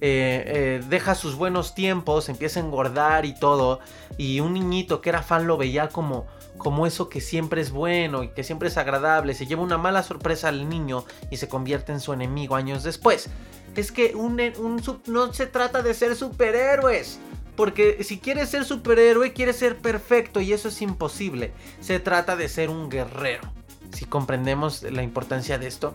eh, 0.00 0.44
eh, 0.80 0.80
deja 0.88 1.14
sus 1.14 1.34
buenos 1.34 1.74
tiempos 1.74 2.28
empieza 2.28 2.60
a 2.60 2.62
engordar 2.62 3.24
y 3.24 3.34
todo 3.34 3.80
y 4.16 4.40
un 4.40 4.54
niñito 4.54 5.00
que 5.00 5.10
era 5.10 5.22
fan 5.22 5.46
lo 5.46 5.56
veía 5.56 5.88
como 5.88 6.26
como 6.56 6.86
eso 6.86 7.08
que 7.08 7.20
siempre 7.20 7.60
es 7.60 7.70
bueno 7.70 8.22
y 8.22 8.28
que 8.28 8.44
siempre 8.44 8.68
es 8.68 8.76
agradable 8.76 9.34
se 9.34 9.46
lleva 9.46 9.62
una 9.62 9.78
mala 9.78 10.02
sorpresa 10.04 10.48
al 10.48 10.68
niño 10.68 11.04
y 11.30 11.36
se 11.36 11.48
convierte 11.48 11.92
en 11.92 12.00
su 12.00 12.12
enemigo 12.12 12.54
años 12.54 12.84
después 12.84 13.28
es 13.74 13.92
que 13.92 14.14
un, 14.14 14.40
un, 14.58 14.82
no 15.06 15.32
se 15.32 15.46
trata 15.46 15.82
de 15.82 15.94
ser 15.94 16.16
superhéroes 16.16 17.18
porque 17.58 18.04
si 18.04 18.20
quieres 18.20 18.50
ser 18.50 18.64
superhéroe, 18.64 19.32
quieres 19.32 19.56
ser 19.56 19.78
perfecto 19.78 20.40
y 20.40 20.52
eso 20.52 20.68
es 20.68 20.80
imposible. 20.80 21.52
Se 21.80 21.98
trata 21.98 22.36
de 22.36 22.48
ser 22.48 22.70
un 22.70 22.88
guerrero. 22.88 23.52
Si 23.92 24.04
comprendemos 24.04 24.84
la 24.84 25.02
importancia 25.02 25.58
de 25.58 25.66
esto. 25.66 25.92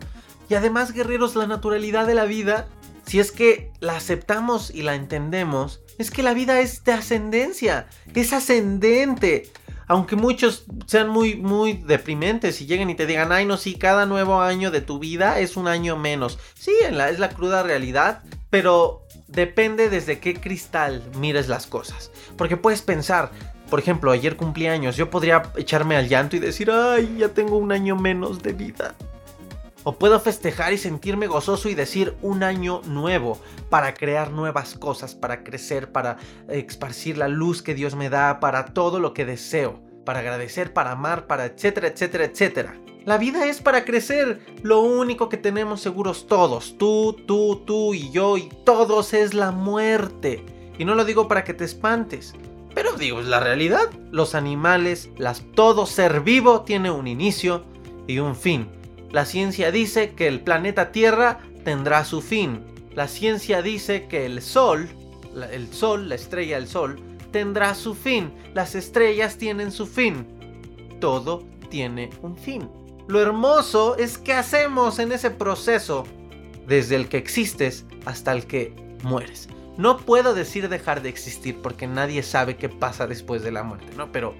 Y 0.49 0.55
además, 0.55 0.91
guerreros, 0.91 1.37
la 1.37 1.47
naturalidad 1.47 2.05
de 2.05 2.15
la 2.15 2.25
vida, 2.25 2.67
si 3.05 3.21
es 3.21 3.31
que 3.31 3.71
la 3.79 3.95
aceptamos 3.95 4.71
y 4.71 4.81
la 4.81 4.95
entendemos, 4.95 5.79
es 5.97 6.11
que 6.11 6.21
la 6.21 6.33
vida 6.33 6.59
es 6.59 6.83
de 6.83 6.91
ascendencia, 6.91 7.87
es 8.13 8.33
ascendente. 8.33 9.49
Aunque 9.87 10.17
muchos 10.17 10.65
sean 10.85 11.07
muy, 11.07 11.37
muy 11.37 11.75
deprimentes 11.77 12.59
y 12.59 12.65
lleguen 12.65 12.89
y 12.89 12.95
te 12.95 13.05
digan, 13.05 13.31
ay, 13.31 13.45
no, 13.45 13.55
sí, 13.55 13.75
cada 13.75 14.05
nuevo 14.05 14.41
año 14.41 14.69
de 14.69 14.81
tu 14.81 14.99
vida 14.99 15.39
es 15.39 15.55
un 15.55 15.69
año 15.69 15.95
menos. 15.95 16.39
Sí, 16.55 16.73
es 16.81 17.19
la 17.19 17.29
cruda 17.29 17.63
realidad, 17.63 18.21
pero 18.49 19.02
depende 19.33 19.89
desde 19.89 20.19
qué 20.19 20.35
cristal 20.35 21.03
mires 21.17 21.47
las 21.47 21.67
cosas. 21.67 22.11
Porque 22.37 22.57
puedes 22.57 22.81
pensar, 22.81 23.31
por 23.69 23.79
ejemplo, 23.79 24.11
ayer 24.11 24.37
cumpleaños, 24.37 24.95
yo 24.95 25.09
podría 25.09 25.43
echarme 25.57 25.95
al 25.95 26.07
llanto 26.07 26.35
y 26.35 26.39
decir, 26.39 26.71
ay, 26.71 27.17
ya 27.19 27.29
tengo 27.29 27.57
un 27.57 27.71
año 27.71 27.95
menos 27.95 28.41
de 28.41 28.53
vida. 28.53 28.95
O 29.83 29.97
puedo 29.97 30.19
festejar 30.19 30.71
y 30.71 30.77
sentirme 30.77 31.27
gozoso 31.27 31.67
y 31.67 31.75
decir 31.75 32.15
un 32.21 32.43
año 32.43 32.81
nuevo 32.85 33.37
para 33.69 33.93
crear 33.93 34.31
nuevas 34.31 34.75
cosas, 34.75 35.13
para 35.13 35.43
crecer, 35.43 35.91
para 35.91 36.17
esparcir 36.47 37.17
la 37.17 37.27
luz 37.27 37.61
que 37.61 37.73
Dios 37.73 37.95
me 37.95 38.09
da, 38.09 38.39
para 38.39 38.67
todo 38.67 39.01
lo 39.01 39.13
que 39.13 39.25
deseo, 39.25 39.81
para 40.05 40.19
agradecer, 40.19 40.71
para 40.71 40.91
amar, 40.91 41.27
para 41.27 41.45
etcétera, 41.45 41.87
etcétera, 41.87 42.25
etcétera. 42.25 42.75
La 43.05 43.17
vida 43.17 43.45
es 43.47 43.61
para 43.61 43.83
crecer. 43.83 44.39
Lo 44.61 44.79
único 44.81 45.27
que 45.27 45.37
tenemos 45.37 45.81
seguros 45.81 46.27
todos, 46.27 46.77
tú, 46.77 47.17
tú, 47.27 47.61
tú 47.65 47.93
y 47.93 48.11
yo 48.11 48.37
y 48.37 48.49
todos 48.63 49.13
es 49.13 49.33
la 49.33 49.51
muerte. 49.51 50.45
Y 50.77 50.85
no 50.85 50.95
lo 50.95 51.03
digo 51.03 51.27
para 51.27 51.43
que 51.43 51.53
te 51.53 51.65
espantes. 51.65 52.33
Pero 52.73 52.93
digo, 52.93 53.19
es 53.19 53.27
la 53.27 53.41
realidad. 53.41 53.89
Los 54.11 54.35
animales, 54.35 55.09
las, 55.17 55.43
todo 55.53 55.85
ser 55.85 56.21
vivo 56.21 56.61
tiene 56.61 56.91
un 56.91 57.07
inicio 57.07 57.63
y 58.07 58.19
un 58.19 58.35
fin. 58.35 58.67
La 59.11 59.25
ciencia 59.25 59.69
dice 59.71 60.13
que 60.13 60.27
el 60.27 60.41
planeta 60.41 60.91
Tierra 60.91 61.39
tendrá 61.65 62.05
su 62.05 62.21
fin. 62.21 62.61
La 62.95 63.07
ciencia 63.07 63.61
dice 63.61 64.07
que 64.07 64.25
el 64.25 64.41
Sol, 64.41 64.87
el 65.51 65.71
Sol, 65.73 66.09
la 66.09 66.15
estrella 66.15 66.55
del 66.55 66.67
Sol, 66.67 66.99
tendrá 67.31 67.75
su 67.75 67.95
fin. 67.95 68.31
Las 68.53 68.75
estrellas 68.75 69.37
tienen 69.37 69.71
su 69.71 69.87
fin. 69.87 70.25
Todo 70.99 71.43
tiene 71.69 72.09
un 72.21 72.37
fin. 72.37 72.69
Lo 73.07 73.21
hermoso 73.21 73.97
es 73.97 74.17
que 74.17 74.33
hacemos 74.33 74.99
en 74.99 75.11
ese 75.11 75.29
proceso, 75.29 76.05
desde 76.67 76.95
el 76.95 77.09
que 77.09 77.17
existes 77.17 77.85
hasta 78.05 78.31
el 78.31 78.45
que 78.45 78.73
mueres. 79.03 79.49
No 79.77 79.97
puedo 79.97 80.33
decir 80.33 80.69
dejar 80.69 81.01
de 81.01 81.09
existir 81.09 81.57
porque 81.61 81.87
nadie 81.87 82.23
sabe 82.23 82.55
qué 82.55 82.69
pasa 82.69 83.07
después 83.07 83.41
de 83.41 83.51
la 83.51 83.63
muerte, 83.63 83.87
¿no? 83.97 84.11
Pero 84.11 84.35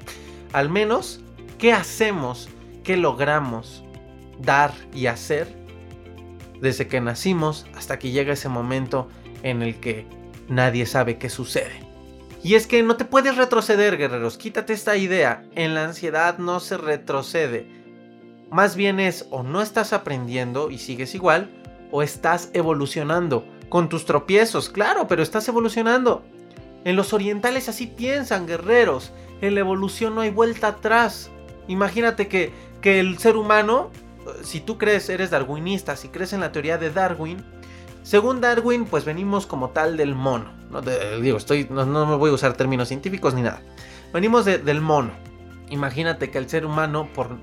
al 0.53 0.69
menos, 0.69 1.21
¿qué 1.57 1.73
hacemos? 1.73 2.49
¿Qué 2.83 2.97
logramos 2.97 3.83
dar 4.39 4.73
y 4.93 5.07
hacer 5.07 5.47
desde 6.61 6.87
que 6.87 7.01
nacimos 7.01 7.65
hasta 7.75 7.97
que 7.99 8.11
llega 8.11 8.33
ese 8.33 8.49
momento 8.49 9.09
en 9.41 9.61
el 9.61 9.79
que 9.79 10.05
nadie 10.47 10.85
sabe 10.85 11.17
qué 11.17 11.29
sucede? 11.29 11.81
Y 12.43 12.55
es 12.55 12.67
que 12.67 12.83
no 12.83 12.97
te 12.97 13.05
puedes 13.05 13.37
retroceder, 13.37 13.97
guerreros. 13.97 14.37
Quítate 14.37 14.73
esta 14.73 14.97
idea. 14.97 15.45
En 15.55 15.73
la 15.73 15.85
ansiedad 15.85 16.37
no 16.37 16.59
se 16.59 16.77
retrocede. 16.77 17.82
Más 18.51 18.75
bien 18.75 18.99
es 18.99 19.27
o 19.31 19.43
no 19.43 19.61
estás 19.61 19.93
aprendiendo 19.93 20.69
y 20.69 20.77
sigues 20.77 21.15
igual, 21.15 21.49
o 21.91 22.01
estás 22.01 22.49
evolucionando 22.53 23.45
con 23.69 23.89
tus 23.89 24.05
tropiezos, 24.05 24.69
claro, 24.69 25.07
pero 25.07 25.23
estás 25.23 25.47
evolucionando. 25.47 26.23
En 26.85 26.95
los 26.95 27.13
orientales 27.13 27.69
así 27.69 27.87
piensan, 27.87 28.45
guerreros. 28.45 29.13
En 29.41 29.55
la 29.55 29.61
evolución 29.61 30.15
no 30.15 30.21
hay 30.21 30.29
vuelta 30.29 30.67
atrás. 30.67 31.31
Imagínate 31.67 32.27
que, 32.27 32.51
que 32.81 32.99
el 32.99 33.17
ser 33.17 33.37
humano, 33.37 33.89
si 34.43 34.59
tú 34.59 34.77
crees, 34.77 35.09
eres 35.09 35.31
darwinista, 35.31 35.95
si 35.95 36.09
crees 36.09 36.33
en 36.33 36.41
la 36.41 36.51
teoría 36.51 36.77
de 36.77 36.91
Darwin, 36.91 37.43
según 38.03 38.41
Darwin, 38.41 38.85
pues 38.85 39.05
venimos 39.05 39.47
como 39.47 39.69
tal 39.69 39.95
del 39.95 40.13
mono. 40.13 40.51
No, 40.69 40.81
digo, 40.81 41.37
estoy, 41.37 41.67
no, 41.69 41.85
me 41.85 42.15
voy 42.15 42.31
a 42.31 42.33
usar 42.33 42.53
términos 42.53 42.89
científicos 42.89 43.33
ni 43.33 43.41
nada. 43.41 43.61
Venimos 44.13 44.45
del 44.45 44.81
mono. 44.81 45.11
Imagínate 45.69 46.29
que 46.29 46.37
el 46.37 46.49
ser 46.49 46.65
humano, 46.65 47.07
por 47.15 47.37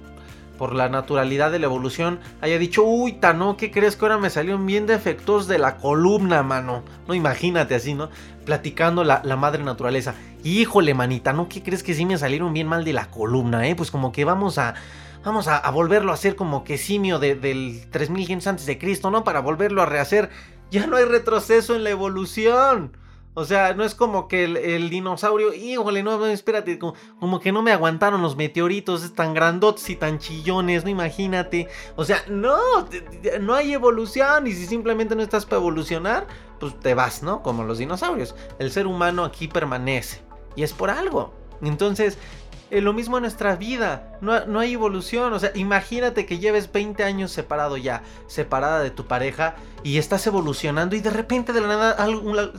por 0.61 0.75
la 0.75 0.91
naturalidad 0.91 1.51
de 1.51 1.59
la 1.59 1.65
evolución, 1.65 2.21
haya 2.43 2.59
dicho, 2.59 2.85
uy, 2.85 3.15
Tano, 3.15 3.57
¿qué 3.57 3.71
crees 3.71 3.97
que 3.97 4.05
ahora 4.05 4.19
me 4.19 4.29
salieron 4.29 4.67
bien 4.67 4.85
defectos 4.85 5.49
de 5.49 5.59
la 5.59 5.79
columna, 5.79 6.43
mano? 6.43 6.83
No, 7.09 7.15
imagínate 7.15 7.75
así, 7.75 7.95
¿no? 7.95 8.11
Platicando 8.45 9.03
la, 9.03 9.23
madre 9.39 9.65
naturaleza. 9.65 10.15
Híjole, 10.45 10.93
manita, 10.93 11.33
¿no? 11.33 11.49
¿Qué 11.49 11.63
crees 11.63 11.83
que 11.83 11.95
sí 11.95 12.05
me 12.05 12.19
salieron 12.19 12.53
bien 12.53 12.67
mal 12.67 12.85
de 12.85 12.93
la 12.93 13.11
columna, 13.11 13.67
eh? 13.69 13.75
Pues 13.75 13.91
como 13.91 14.13
que 14.13 14.27
vamos 14.27 14.59
a... 14.59 14.75
Vamos 15.25 15.49
a, 15.49 15.71
volverlo 15.71 16.11
a 16.11 16.15
hacer 16.15 16.37
como 16.37 16.63
que 16.63 16.77
simio 16.77 17.19
del 17.19 17.87
3500 17.91 18.47
antes 18.47 18.67
de 18.67 18.77
Cristo, 18.77 19.11
¿no? 19.11 19.25
Para 19.25 19.41
volverlo 19.41 19.81
a 19.81 19.87
rehacer. 19.87 20.29
Ya 20.71 20.87
no 20.87 20.97
hay 20.97 21.05
retroceso 21.05 21.75
en 21.75 21.85
la 21.85 21.91
evolución. 21.91 22.95
O 23.35 23.45
sea, 23.45 23.75
no 23.75 23.85
es 23.85 23.95
como 23.95 24.27
que 24.27 24.45
el, 24.45 24.91
dinosaurio, 24.91 25.55
híjole, 25.55 26.03
no, 26.03 26.27
espérate, 26.27 26.79
como, 26.79 27.41
que 27.41 27.53
no 27.53 27.63
me 27.63 27.71
aguantaron 27.71 28.23
los 28.23 28.37
meteoritos 28.37 29.15
tan 29.15 29.35
grandotes 29.35 29.89
y 29.89 29.97
tan 29.97 30.19
chillones, 30.19 30.83
no 30.83 30.91
imagínate. 30.91 31.69
O 31.95 32.05
sea, 32.05 32.25
no, 32.29 32.59
no 33.41 33.55
hay 33.55 33.73
evolución 33.73 34.49
y 34.49 34.53
si 34.53 34.67
simplemente 34.67 35.15
no 35.15 35.23
estás 35.23 35.47
para 35.47 35.61
evolucionar, 35.61 36.27
pues 36.59 36.79
te 36.81 36.95
vas, 36.95 37.23
¿no? 37.23 37.41
Como 37.43 37.63
los 37.63 37.79
dinosaurios. 37.79 38.35
El 38.59 38.73
ser 38.73 38.89
humano 38.89 39.25
aquí 39.25 39.47
permanece 39.47 40.23
y 40.57 40.65
es 40.65 40.73
por 40.73 40.91
algo. 40.91 41.33
Entonces, 41.63 42.19
lo 42.71 42.93
mismo 42.93 43.17
en 43.17 43.23
nuestra 43.23 43.57
vida, 43.57 44.17
no, 44.21 44.61
hay 44.61 44.75
evolución, 44.75 45.33
o 45.33 45.39
sea, 45.41 45.51
imagínate 45.57 46.25
que 46.25 46.39
lleves 46.39 46.71
20 46.71 47.03
años 47.03 47.33
separado 47.33 47.77
ya, 47.77 48.03
separada 48.29 48.81
de 48.81 48.91
tu 48.91 49.07
pareja 49.07 49.57
y 49.83 49.99
estás 49.99 50.25
evolucionando 50.29 50.95
y 50.95 51.01
de 51.01 51.11
repente 51.11 51.53
de 51.53 51.61
la 51.61 51.67
nada 51.67 52.07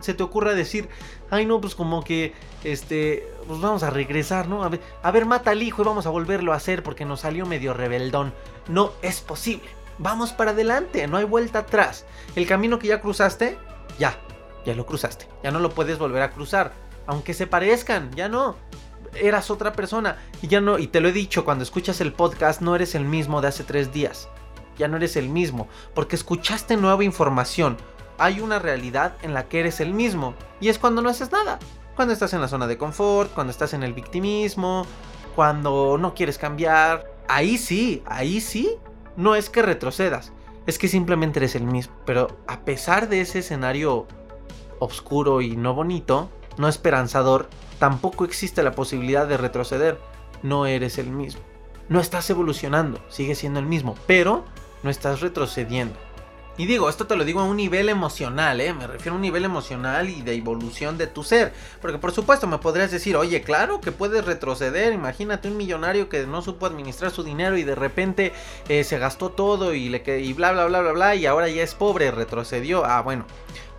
se 0.02 0.14
te 0.14 0.22
ocurra 0.22 0.54
decir, 0.54 0.90
ay 1.30 1.46
no, 1.46 1.62
pues 1.62 1.76
como 1.76 2.04
que, 2.04 2.34
este, 2.66 3.26
pues 3.48 3.62
vamos 3.62 3.84
a 3.84 3.90
regresar, 3.90 4.50
¿no? 4.50 4.66
A 4.66 4.70
ver, 4.70 4.82
a 5.02 5.12
ver, 5.12 5.26
mata 5.26 5.52
al 5.52 5.64
hijo 5.64 5.82
y 5.82 5.86
vamos 5.86 6.06
a 6.06 6.10
volverlo 6.10 6.52
a 6.52 6.58
hacer 6.58 6.84
porque 6.84 7.06
nos 7.06 7.22
salió 7.22 7.46
medio 7.46 7.74
rebeldón. 7.74 8.34
No 8.68 8.92
es 9.02 9.22
posible, 9.22 9.70
vamos 9.98 10.34
para 10.34 10.52
adelante, 10.52 11.08
no 11.08 11.16
hay 11.18 11.26
vuelta 11.26 11.60
atrás. 11.60 12.06
El 12.36 12.48
camino 12.48 12.80
que 12.80 12.88
ya 12.90 13.00
cruzaste, 13.00 13.58
ya, 13.98 14.18
ya 14.66 14.76
lo 14.76 14.86
cruzaste, 14.86 15.30
ya 15.42 15.52
no 15.52 15.60
lo 15.60 15.70
puedes 15.70 15.98
volver 15.98 16.22
a 16.22 16.32
cruzar, 16.32 16.74
aunque 17.08 17.34
se 17.34 17.48
parezcan, 17.48 18.12
ya 18.14 18.28
no 18.28 18.58
eras 19.16 19.52
otra 19.52 19.74
persona. 19.74 20.18
Y 20.42 20.48
ya 20.48 20.62
no, 20.62 20.80
y 20.80 20.88
te 20.88 21.02
lo 21.02 21.10
he 21.10 21.14
dicho, 21.14 21.46
cuando 21.46 21.64
escuchas 21.64 22.02
el 22.02 22.14
podcast 22.14 22.62
no 22.62 22.76
eres 22.76 22.96
el 22.96 23.06
mismo 23.06 23.42
de 23.42 23.48
hace 23.48 23.64
tres 23.64 23.92
días. 23.92 24.30
Ya 24.78 24.88
no 24.88 24.98
eres 24.98 25.16
el 25.16 25.30
mismo, 25.30 25.68
porque 25.94 26.16
escuchaste 26.16 26.78
nueva 26.78 27.04
información. 27.04 27.78
Hay 28.18 28.40
una 28.40 28.60
realidad 28.60 29.16
en 29.22 29.34
la 29.34 29.48
que 29.48 29.60
eres 29.60 29.80
el 29.80 29.94
mismo. 29.94 30.34
Y 30.60 30.70
es 30.70 30.80
cuando 30.80 31.02
no 31.02 31.10
haces 31.10 31.32
nada. 31.32 31.60
Cuando 31.96 32.14
estás 32.14 32.34
en 32.34 32.42
la 32.42 32.48
zona 32.48 32.68
de 32.68 32.78
confort, 32.78 33.34
cuando 33.34 33.52
estás 33.52 33.74
en 33.74 33.84
el 33.84 33.94
victimismo, 33.94 34.86
cuando 35.36 35.98
no 35.98 36.14
quieres 36.14 36.38
cambiar. 36.38 37.12
Ahí 37.28 37.58
sí, 37.58 38.04
ahí 38.06 38.42
sí. 38.42 38.78
No 39.18 39.36
es 39.36 39.50
que 39.50 39.62
retrocedas, 39.62 40.32
es 40.68 40.80
que 40.80 40.88
simplemente 40.88 41.40
eres 41.40 41.56
el 41.56 41.64
mismo. 41.64 41.94
Pero 42.06 42.38
a 42.48 42.62
pesar 42.62 43.10
de 43.10 43.22
ese 43.22 43.40
escenario 43.40 44.08
oscuro 44.80 45.42
y 45.42 45.56
no 45.56 45.74
bonito, 45.74 46.30
no 46.58 46.68
esperanzador, 46.68 47.50
tampoco 47.80 48.26
existe 48.26 48.64
la 48.64 48.74
posibilidad 48.74 49.28
de 49.28 49.38
retroceder. 49.38 50.00
No 50.44 50.66
eres 50.66 50.98
el 50.98 51.08
mismo. 51.08 51.42
No 51.90 52.00
estás 52.00 52.30
evolucionando, 52.30 53.00
sigues 53.10 53.38
siendo 53.38 53.60
el 53.60 53.66
mismo, 53.66 53.96
pero 54.08 54.46
no 54.84 54.90
estás 54.90 55.22
retrocediendo. 55.22 55.96
Y 56.58 56.66
digo, 56.66 56.90
esto 56.90 57.08
te 57.08 57.16
lo 57.16 57.24
digo 57.24 57.40
a 57.40 57.46
un 57.46 57.56
nivel 57.56 57.88
emocional, 57.88 58.60
¿eh? 58.60 58.74
me 58.74 58.86
refiero 58.86 59.14
a 59.14 59.16
un 59.16 59.22
nivel 59.22 59.46
emocional 59.46 60.10
y 60.10 60.22
de 60.22 60.36
evolución 60.36 60.98
de 60.98 61.08
tu 61.08 61.24
ser. 61.24 61.54
Porque 61.82 61.98
por 61.98 62.12
supuesto 62.12 62.46
me 62.46 62.58
podrías 62.58 62.92
decir, 62.92 63.16
oye, 63.16 63.42
claro 63.42 63.80
que 63.80 63.92
puedes 63.92 64.26
retroceder. 64.26 64.92
Imagínate 64.92 65.48
un 65.48 65.56
millonario 65.56 66.10
que 66.10 66.28
no 66.28 66.42
supo 66.42 66.66
administrar 66.66 67.12
su 67.12 67.24
dinero 67.24 67.58
y 67.58 67.64
de 67.64 67.76
repente 67.76 68.34
eh, 68.68 68.84
se 68.84 69.00
gastó 69.00 69.30
todo 69.30 69.74
y, 69.74 69.90
le, 69.90 70.04
y 70.20 70.34
bla, 70.34 70.52
bla, 70.52 70.66
bla, 70.66 70.82
bla, 70.82 70.92
bla, 70.92 71.16
y 71.16 71.26
ahora 71.26 71.48
ya 71.48 71.64
es 71.64 71.74
pobre, 71.74 72.12
retrocedió. 72.12 72.84
Ah, 72.86 73.02
bueno, 73.02 73.26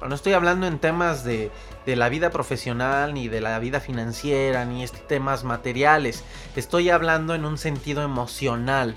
no 0.08 0.14
estoy 0.14 0.32
hablando 0.32 0.66
en 0.66 0.78
temas 0.78 1.24
de, 1.24 1.50
de 1.86 1.96
la 1.96 2.08
vida 2.08 2.30
profesional, 2.30 3.14
ni 3.14 3.28
de 3.28 3.40
la 3.40 3.58
vida 3.58 3.80
financiera, 3.80 4.64
ni 4.64 4.86
temas 5.08 5.44
materiales. 5.44 6.24
Estoy 6.56 6.90
hablando 6.90 7.34
en 7.34 7.44
un 7.44 7.58
sentido 7.58 8.02
emocional 8.02 8.94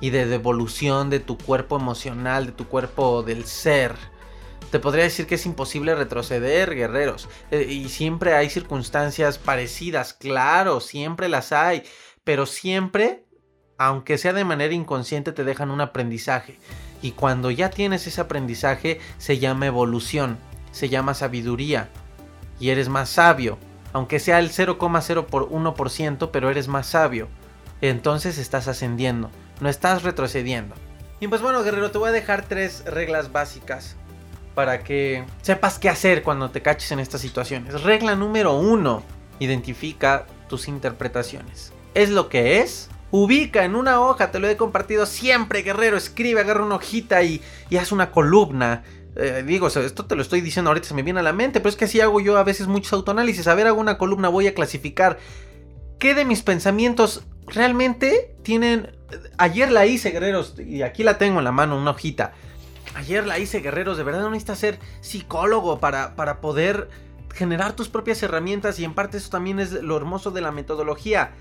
y 0.00 0.10
de 0.10 0.26
devolución 0.26 1.10
de 1.10 1.20
tu 1.20 1.38
cuerpo 1.38 1.76
emocional, 1.76 2.46
de 2.46 2.52
tu 2.52 2.66
cuerpo 2.68 3.22
del 3.22 3.44
ser. 3.44 3.94
Te 4.70 4.80
podría 4.80 5.04
decir 5.04 5.26
que 5.26 5.36
es 5.36 5.46
imposible 5.46 5.94
retroceder, 5.94 6.74
guerreros. 6.74 7.28
Eh, 7.50 7.66
y 7.70 7.88
siempre 7.88 8.34
hay 8.34 8.50
circunstancias 8.50 9.38
parecidas, 9.38 10.14
claro, 10.14 10.80
siempre 10.80 11.28
las 11.28 11.52
hay. 11.52 11.84
Pero 12.24 12.44
siempre, 12.46 13.24
aunque 13.78 14.18
sea 14.18 14.32
de 14.32 14.44
manera 14.44 14.74
inconsciente, 14.74 15.32
te 15.32 15.44
dejan 15.44 15.70
un 15.70 15.80
aprendizaje. 15.80 16.58
Y 17.04 17.12
cuando 17.12 17.50
ya 17.50 17.68
tienes 17.68 18.06
ese 18.06 18.22
aprendizaje, 18.22 18.98
se 19.18 19.38
llama 19.38 19.66
evolución, 19.66 20.38
se 20.72 20.88
llama 20.88 21.12
sabiduría, 21.12 21.90
y 22.58 22.70
eres 22.70 22.88
más 22.88 23.10
sabio, 23.10 23.58
aunque 23.92 24.18
sea 24.18 24.38
el 24.38 24.48
0,0 24.48 25.26
por 25.26 25.50
1%, 25.50 26.30
pero 26.32 26.48
eres 26.48 26.66
más 26.66 26.86
sabio. 26.86 27.28
Entonces 27.82 28.38
estás 28.38 28.68
ascendiendo, 28.68 29.30
no 29.60 29.68
estás 29.68 30.02
retrocediendo. 30.02 30.74
Y 31.20 31.28
pues 31.28 31.42
bueno, 31.42 31.62
guerrero, 31.62 31.90
te 31.90 31.98
voy 31.98 32.08
a 32.08 32.12
dejar 32.12 32.46
tres 32.48 32.82
reglas 32.86 33.30
básicas 33.32 33.96
para 34.54 34.82
que 34.82 35.26
sepas 35.42 35.78
qué 35.78 35.90
hacer 35.90 36.22
cuando 36.22 36.52
te 36.52 36.62
caches 36.62 36.90
en 36.90 37.00
estas 37.00 37.20
situaciones. 37.20 37.82
Regla 37.82 38.14
número 38.14 38.56
uno, 38.56 39.02
identifica 39.40 40.24
tus 40.48 40.68
interpretaciones. 40.68 41.74
¿Es 41.92 42.08
lo 42.08 42.30
que 42.30 42.60
es? 42.60 42.88
Ubica 43.10 43.64
en 43.64 43.76
una 43.76 44.00
hoja, 44.00 44.30
te 44.30 44.40
lo 44.40 44.48
he 44.48 44.56
compartido 44.56 45.06
siempre, 45.06 45.62
guerrero. 45.62 45.96
Escribe, 45.96 46.40
agarra 46.40 46.64
una 46.64 46.76
hojita 46.76 47.22
y, 47.22 47.40
y 47.70 47.76
haz 47.76 47.92
una 47.92 48.10
columna 48.10 48.82
eh, 49.16 49.44
digo, 49.46 49.68
esto 49.68 50.06
te 50.06 50.16
lo 50.16 50.22
estoy 50.22 50.40
diciendo 50.40 50.70
ahorita, 50.70 50.88
se 50.88 50.94
me 50.94 51.02
viene 51.02 51.20
a 51.20 51.22
la 51.22 51.32
mente, 51.32 51.60
pero 51.60 51.70
es 51.70 51.76
que 51.76 51.84
así 51.84 52.00
hago 52.00 52.20
yo 52.20 52.36
a 52.36 52.44
veces 52.44 52.66
muchos 52.66 52.92
autoanálisis. 52.92 53.46
A 53.46 53.54
ver, 53.54 53.66
hago 53.66 53.80
una 53.80 53.98
columna, 53.98 54.28
voy 54.28 54.46
a 54.46 54.54
clasificar 54.54 55.18
qué 55.98 56.14
de 56.14 56.24
mis 56.24 56.42
pensamientos 56.42 57.24
realmente 57.46 58.36
tienen... 58.42 58.96
Ayer 59.38 59.70
la 59.70 59.86
hice, 59.86 60.10
guerreros, 60.10 60.58
y 60.58 60.82
aquí 60.82 61.04
la 61.04 61.18
tengo 61.18 61.38
en 61.38 61.44
la 61.44 61.52
mano, 61.52 61.78
una 61.78 61.92
hojita. 61.92 62.32
Ayer 62.96 63.26
la 63.26 63.38
hice, 63.38 63.60
guerreros, 63.60 63.96
de 63.96 64.02
verdad 64.02 64.22
no 64.22 64.30
necesitas 64.30 64.58
ser 64.58 64.78
psicólogo 65.00 65.78
para, 65.78 66.16
para 66.16 66.40
poder 66.40 66.88
generar 67.32 67.74
tus 67.74 67.88
propias 67.88 68.22
herramientas 68.22 68.78
y 68.78 68.84
en 68.84 68.94
parte 68.94 69.18
eso 69.18 69.30
también 69.30 69.60
es 69.60 69.72
lo 69.72 69.96
hermoso 69.96 70.32
de 70.32 70.40
la 70.40 70.50
metodología. 70.50 71.32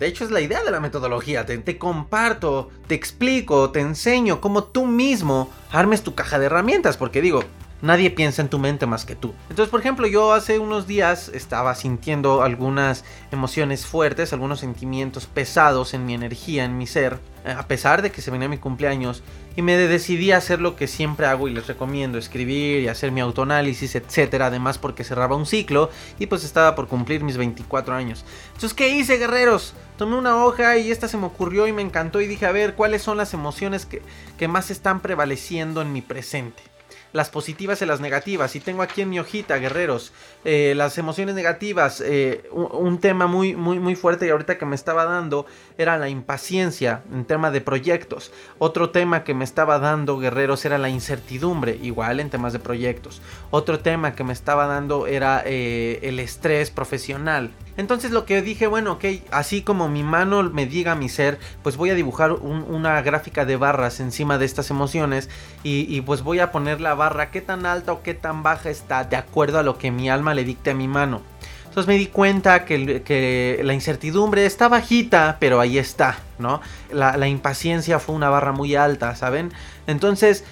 De 0.00 0.06
hecho, 0.06 0.24
es 0.24 0.30
la 0.30 0.40
idea 0.40 0.64
de 0.64 0.70
la 0.70 0.80
metodología. 0.80 1.44
Te, 1.44 1.76
comparto, 1.78 2.70
te 2.86 2.94
explico, 2.94 3.70
te 3.70 3.80
enseño 3.80 4.40
cómo 4.40 4.64
tú 4.64 4.86
mismo 4.86 5.50
armes 5.70 6.02
tu 6.02 6.14
caja 6.14 6.38
de 6.38 6.46
herramientas. 6.46 6.96
Porque 6.96 7.20
digo, 7.20 7.44
Nadie 7.82 8.10
piensa 8.10 8.42
en 8.42 8.48
tu 8.48 8.58
mente 8.58 8.86
más 8.86 9.04
que 9.04 9.16
tú. 9.16 9.34
Entonces, 9.48 9.70
por 9.70 9.80
ejemplo, 9.80 10.06
yo 10.06 10.32
hace 10.32 10.58
unos 10.58 10.86
días 10.86 11.30
estaba 11.32 11.74
sintiendo 11.74 12.42
algunas 12.42 13.04
emociones 13.30 13.86
fuertes, 13.86 14.32
algunos 14.32 14.60
sentimientos 14.60 15.26
pesados 15.26 15.94
en 15.94 16.04
mi 16.04 16.12
energía, 16.12 16.64
en 16.64 16.76
mi 16.76 16.86
ser, 16.86 17.18
eh, 17.44 17.52
a 17.52 17.66
pesar 17.66 18.02
de 18.02 18.10
que 18.10 18.20
se 18.20 18.30
venía 18.30 18.48
mi 18.48 18.58
cumpleaños, 18.58 19.22
y 19.56 19.62
me 19.62 19.76
decidí 19.76 20.30
a 20.32 20.36
hacer 20.36 20.60
lo 20.60 20.76
que 20.76 20.86
siempre 20.86 21.26
hago 21.26 21.48
y 21.48 21.52
les 21.52 21.66
recomiendo, 21.66 22.18
escribir 22.18 22.82
y 22.82 22.88
hacer 22.88 23.12
mi 23.12 23.20
autoanálisis, 23.20 23.94
etcétera, 23.94 24.46
además 24.46 24.78
porque 24.78 25.04
cerraba 25.04 25.36
un 25.36 25.46
ciclo 25.46 25.90
y 26.18 26.26
pues 26.26 26.44
estaba 26.44 26.74
por 26.74 26.86
cumplir 26.86 27.24
mis 27.24 27.36
24 27.36 27.94
años. 27.94 28.24
Entonces, 28.48 28.74
¿qué 28.74 28.90
hice, 28.90 29.16
guerreros? 29.16 29.74
Tomé 29.96 30.16
una 30.16 30.44
hoja 30.44 30.76
y 30.76 30.90
esta 30.90 31.08
se 31.08 31.16
me 31.16 31.26
ocurrió 31.26 31.66
y 31.66 31.72
me 31.72 31.82
encantó 31.82 32.20
y 32.20 32.26
dije, 32.26 32.46
a 32.46 32.52
ver, 32.52 32.74
¿cuáles 32.74 33.02
son 33.02 33.16
las 33.16 33.34
emociones 33.34 33.86
que, 33.86 34.02
que 34.38 34.48
más 34.48 34.70
están 34.70 35.00
prevaleciendo 35.00 35.82
en 35.82 35.92
mi 35.92 36.02
presente? 36.02 36.69
Las 37.12 37.30
positivas 37.30 37.82
y 37.82 37.86
las 37.86 38.00
negativas. 38.00 38.54
Y 38.56 38.60
tengo 38.60 38.82
aquí 38.82 39.02
en 39.02 39.10
mi 39.10 39.18
hojita, 39.18 39.56
guerreros, 39.56 40.12
eh, 40.44 40.74
las 40.76 40.98
emociones 40.98 41.34
negativas. 41.34 42.00
Eh, 42.04 42.48
un, 42.52 42.98
tema 42.98 43.26
muy, 43.26 43.56
muy, 43.56 43.78
muy 43.78 43.96
fuerte 43.96 44.26
y 44.26 44.30
ahorita 44.30 44.58
que 44.58 44.66
me 44.66 44.74
estaba 44.74 45.04
dando 45.04 45.46
era 45.78 45.96
la 45.98 46.08
impaciencia 46.08 47.02
en 47.12 47.24
tema 47.24 47.50
de 47.50 47.60
proyectos. 47.60 48.32
Otro 48.58 48.90
tema 48.90 49.24
que 49.24 49.34
me 49.34 49.44
estaba 49.44 49.78
dando, 49.78 50.18
guerreros, 50.18 50.64
era 50.64 50.78
la 50.78 50.88
incertidumbre, 50.88 51.78
igual 51.82 52.20
en 52.20 52.30
temas 52.30 52.52
de 52.52 52.58
proyectos. 52.58 53.22
Otro 53.50 53.80
tema 53.80 54.14
que 54.14 54.24
me 54.24 54.32
estaba 54.32 54.66
dando 54.66 55.06
era 55.06 55.42
eh, 55.44 56.00
el 56.02 56.18
estrés 56.18 56.70
profesional. 56.70 57.50
Entonces 57.80 58.10
lo 58.10 58.26
que 58.26 58.42
dije, 58.42 58.66
bueno, 58.66 58.92
ok, 58.92 59.04
así 59.30 59.62
como 59.62 59.88
mi 59.88 60.02
mano 60.02 60.42
me 60.42 60.66
diga 60.66 60.94
mi 60.94 61.08
ser, 61.08 61.38
pues 61.62 61.78
voy 61.78 61.88
a 61.88 61.94
dibujar 61.94 62.32
una 62.32 63.00
gráfica 63.00 63.46
de 63.46 63.56
barras 63.56 64.00
encima 64.00 64.36
de 64.36 64.44
estas 64.44 64.68
emociones 64.68 65.30
y, 65.62 66.00
pues 66.02 66.22
voy 66.22 66.40
a 66.40 66.52
poner 66.52 66.80
la 66.80 66.94
barra 67.00 67.30
qué 67.30 67.40
tan 67.40 67.64
alta 67.64 67.92
o 67.92 68.02
qué 68.02 68.12
tan 68.12 68.42
baja 68.42 68.68
está 68.68 69.04
de 69.04 69.16
acuerdo 69.16 69.58
a 69.58 69.62
lo 69.62 69.78
que 69.78 69.90
mi 69.90 70.10
alma 70.10 70.34
le 70.34 70.44
dicte 70.44 70.70
a 70.70 70.74
mi 70.74 70.86
mano. 70.86 71.22
Entonces 71.64 71.88
me 71.88 71.96
di 71.96 72.08
cuenta 72.08 72.66
que, 72.66 73.60
la 73.64 73.72
incertidumbre 73.72 74.44
está 74.44 74.68
bajita, 74.68 75.38
pero 75.40 75.60
ahí 75.60 75.78
está, 75.78 76.18
¿no? 76.38 76.60
La, 76.92 77.16
la 77.16 77.26
impaciencia 77.26 77.98
fue 78.00 78.14
una 78.14 78.28
barra 78.28 78.52
muy 78.52 78.74
alta, 78.74 79.16
¿saben? 79.16 79.52
Entonces 79.86 80.44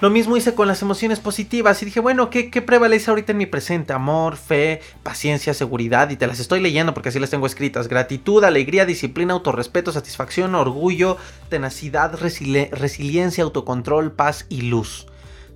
lo 0.00 0.08
mismo 0.08 0.38
hice 0.38 0.54
con 0.54 0.66
las 0.66 0.80
emociones 0.80 1.20
positivas 1.20 1.82
y 1.82 1.84
dije, 1.84 2.00
bueno, 2.00 2.30
¿qué, 2.30 2.48
prevalece 2.62 3.10
ahorita 3.10 3.32
en 3.32 3.38
mi 3.38 3.44
presente? 3.44 3.92
Amor, 3.92 4.38
fe, 4.38 4.80
paciencia, 5.02 5.52
seguridad. 5.52 6.08
Y 6.08 6.16
te 6.16 6.26
las 6.26 6.40
estoy 6.40 6.60
leyendo 6.60 6.94
porque 6.94 7.10
así 7.10 7.18
las 7.18 7.28
tengo 7.28 7.46
escritas. 7.46 7.86
Gratitud, 7.86 8.42
alegría, 8.42 8.86
disciplina, 8.86 9.34
autorrespeto, 9.34 9.92
satisfacción, 9.92 10.54
orgullo, 10.54 11.18
tenacidad, 11.50 12.14
resiliencia, 12.18 13.44
autocontrol, 13.44 14.12
paz 14.12 14.46
y 14.48 14.62
luz 14.62 15.06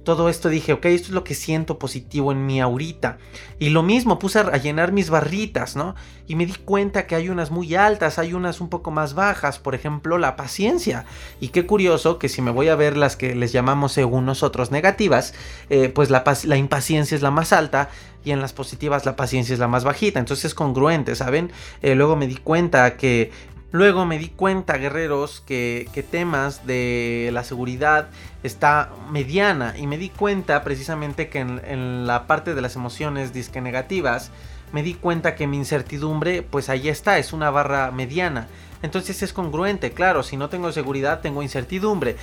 todo 0.05 0.29
esto 0.29 0.49
dije, 0.49 0.73
ok, 0.75 0.85
esto 0.87 1.09
es 1.09 1.15
lo 1.15 1.25
que 1.25 1.35
siento 1.35 1.79
positivo 1.79 2.31
en 2.31 2.47
mí 2.47 2.61
ahorita. 2.61 3.19
Y 3.59 3.71
lo 3.71 3.83
mismo, 3.83 4.19
puse 4.19 4.39
a 4.39 4.57
llenar 4.59 4.93
mis 4.93 5.11
barritas, 5.11 5.77
¿no? 5.77 5.95
Y 6.27 6.37
me 6.37 6.47
di 6.47 6.55
cuenta 6.55 7.07
que 7.07 7.15
hay 7.15 7.29
unas 7.29 7.51
muy 7.51 7.75
altas, 7.75 8.19
hay 8.19 8.35
unas 8.35 8.61
un 8.61 8.69
poco 8.69 8.91
más 8.91 9.15
bajas, 9.15 9.59
por 9.59 9.75
ejemplo, 9.75 10.19
la 10.19 10.37
paciencia. 10.37 11.05
Y 11.41 11.49
qué 11.49 11.67
curioso 11.67 12.19
que 12.19 12.29
si 12.29 12.43
me 12.43 12.51
voy 12.51 12.69
a 12.69 12.77
ver 12.77 12.97
las 12.97 13.17
que 13.17 13.35
les 13.35 13.53
llamamos 13.53 13.93
según 13.93 14.27
nosotros 14.27 14.71
negativas, 14.71 15.35
eh, 15.71 15.89
pues 15.89 16.11
la, 16.11 16.23
la 16.45 16.57
impaciencia 16.57 17.15
es 17.15 17.23
la 17.23 17.31
más 17.31 17.53
alta 17.53 17.89
y 18.25 18.31
en 18.31 18.41
las 18.41 18.53
positivas 18.53 19.05
la 19.05 19.17
paciencia 19.17 19.53
es 19.53 19.59
la 19.59 19.69
más 19.69 19.85
bajita. 19.85 20.19
Entonces 20.19 20.47
es 20.47 20.55
congruente, 20.55 21.15
¿saben? 21.15 21.53
Eh, 21.83 21.95
luego 21.95 22.17
me 22.17 22.27
di 22.27 22.37
cuenta 22.37 22.97
que 22.97 23.31
Luego 23.75 24.07
me 24.07 24.19
di 24.19 24.29
cuenta, 24.29 24.77
guerreros, 24.77 25.43
que, 25.45 26.07
temas 26.09 26.65
de 26.65 27.31
la 27.33 27.43
seguridad 27.43 28.07
está 28.45 28.93
mediana 29.11 29.75
y 29.77 29.89
me 29.89 29.99
di 29.99 30.11
cuenta 30.11 30.63
precisamente 30.63 31.29
que 31.29 31.41
en, 31.41 32.07
la 32.07 32.29
parte 32.29 32.55
de 32.55 32.63
las 32.63 32.77
emociones 32.77 33.33
disque 33.33 33.61
negativas, 33.61 34.31
me 34.73 34.85
di 34.85 34.95
cuenta 34.95 35.35
que 35.35 35.49
mi 35.49 35.57
incertidumbre, 35.57 36.43
pues 36.43 36.69
ahí 36.69 36.89
está, 36.89 37.19
es 37.19 37.33
una 37.33 37.51
barra 37.51 37.91
mediana. 37.91 38.47
Entonces 38.83 39.25
es 39.25 39.33
congruente, 39.33 39.91
claro, 39.91 40.23
si 40.23 40.37
no 40.37 40.49
tengo 40.49 40.71
seguridad, 40.71 41.21
tengo 41.21 41.43
incertidumbre. 41.43 42.15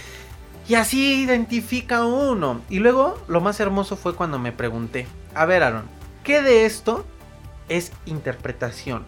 Y 0.69 0.75
así 0.75 1.21
identifica 1.21 2.05
uno. 2.05 2.61
Y 2.69 2.79
luego 2.79 3.21
lo 3.27 3.41
más 3.41 3.59
hermoso 3.59 3.97
fue 3.97 4.15
cuando 4.15 4.39
me 4.39 4.53
pregunté, 4.53 5.05
a 5.35 5.43
ver 5.43 5.63
Aaron, 5.63 5.83
¿qué 6.23 6.41
de 6.41 6.63
esto 6.63 7.05
es 7.67 7.91
interpretación? 8.05 9.03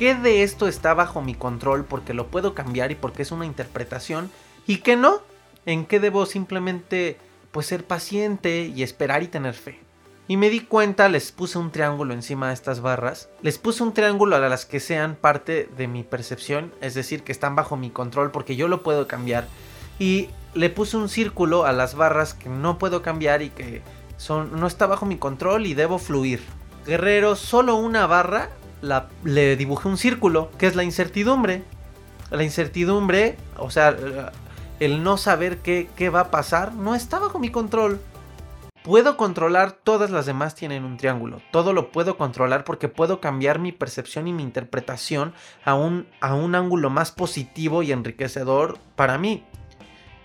Qué 0.00 0.14
de 0.14 0.42
esto 0.42 0.66
está 0.66 0.94
bajo 0.94 1.20
mi 1.20 1.34
control 1.34 1.84
porque 1.84 2.14
lo 2.14 2.28
puedo 2.28 2.54
cambiar 2.54 2.90
y 2.90 2.94
porque 2.94 3.20
es 3.20 3.32
una 3.32 3.44
interpretación 3.44 4.30
y 4.66 4.78
qué 4.78 4.96
no, 4.96 5.20
en 5.66 5.84
qué 5.84 6.00
debo 6.00 6.24
simplemente 6.24 7.18
pues 7.50 7.66
ser 7.66 7.84
paciente 7.84 8.72
y 8.74 8.82
esperar 8.82 9.22
y 9.22 9.28
tener 9.28 9.52
fe. 9.52 9.78
Y 10.26 10.38
me 10.38 10.48
di 10.48 10.60
cuenta, 10.60 11.10
les 11.10 11.32
puse 11.32 11.58
un 11.58 11.70
triángulo 11.70 12.14
encima 12.14 12.48
de 12.48 12.54
estas 12.54 12.80
barras. 12.80 13.28
Les 13.42 13.58
puse 13.58 13.82
un 13.82 13.92
triángulo 13.92 14.36
a 14.36 14.38
las 14.38 14.64
que 14.64 14.80
sean 14.80 15.16
parte 15.16 15.68
de 15.76 15.86
mi 15.86 16.02
percepción, 16.02 16.72
es 16.80 16.94
decir, 16.94 17.22
que 17.22 17.32
están 17.32 17.54
bajo 17.54 17.76
mi 17.76 17.90
control 17.90 18.30
porque 18.30 18.56
yo 18.56 18.68
lo 18.68 18.82
puedo 18.82 19.06
cambiar. 19.06 19.48
Y 19.98 20.30
le 20.54 20.70
puse 20.70 20.96
un 20.96 21.10
círculo 21.10 21.66
a 21.66 21.72
las 21.72 21.94
barras 21.94 22.32
que 22.32 22.48
no 22.48 22.78
puedo 22.78 23.02
cambiar 23.02 23.42
y 23.42 23.50
que 23.50 23.82
son, 24.16 24.58
no 24.58 24.66
está 24.66 24.86
bajo 24.86 25.04
mi 25.04 25.18
control 25.18 25.66
y 25.66 25.74
debo 25.74 25.98
fluir. 25.98 26.40
Guerrero, 26.86 27.36
solo 27.36 27.76
una 27.76 28.06
barra 28.06 28.48
le 28.82 29.56
dibujé 29.56 29.88
un 29.88 29.96
círculo, 29.96 30.50
que 30.58 30.66
es 30.66 30.76
la 30.76 30.84
incertidumbre. 30.84 31.62
La 32.30 32.44
incertidumbre, 32.44 33.36
o 33.56 33.70
sea, 33.70 33.96
el 34.78 35.02
no 35.02 35.16
saber 35.16 35.58
qué, 35.58 35.88
qué 35.96 36.10
va 36.10 36.20
a 36.20 36.30
pasar, 36.30 36.74
no 36.74 36.94
está 36.94 37.18
bajo 37.18 37.38
mi 37.38 37.50
control. 37.50 38.00
Puedo 38.82 39.18
controlar, 39.18 39.72
todas 39.72 40.10
las 40.10 40.24
demás 40.24 40.54
tienen 40.54 40.84
un 40.84 40.96
triángulo. 40.96 41.42
Todo 41.50 41.74
lo 41.74 41.92
puedo 41.92 42.16
controlar 42.16 42.64
porque 42.64 42.88
puedo 42.88 43.20
cambiar 43.20 43.58
mi 43.58 43.72
percepción 43.72 44.26
y 44.26 44.32
mi 44.32 44.42
interpretación 44.42 45.34
a 45.64 45.74
un, 45.74 46.06
a 46.20 46.34
un 46.34 46.54
ángulo 46.54 46.88
más 46.88 47.12
positivo 47.12 47.82
y 47.82 47.92
enriquecedor 47.92 48.78
para 48.96 49.18
mí. 49.18 49.44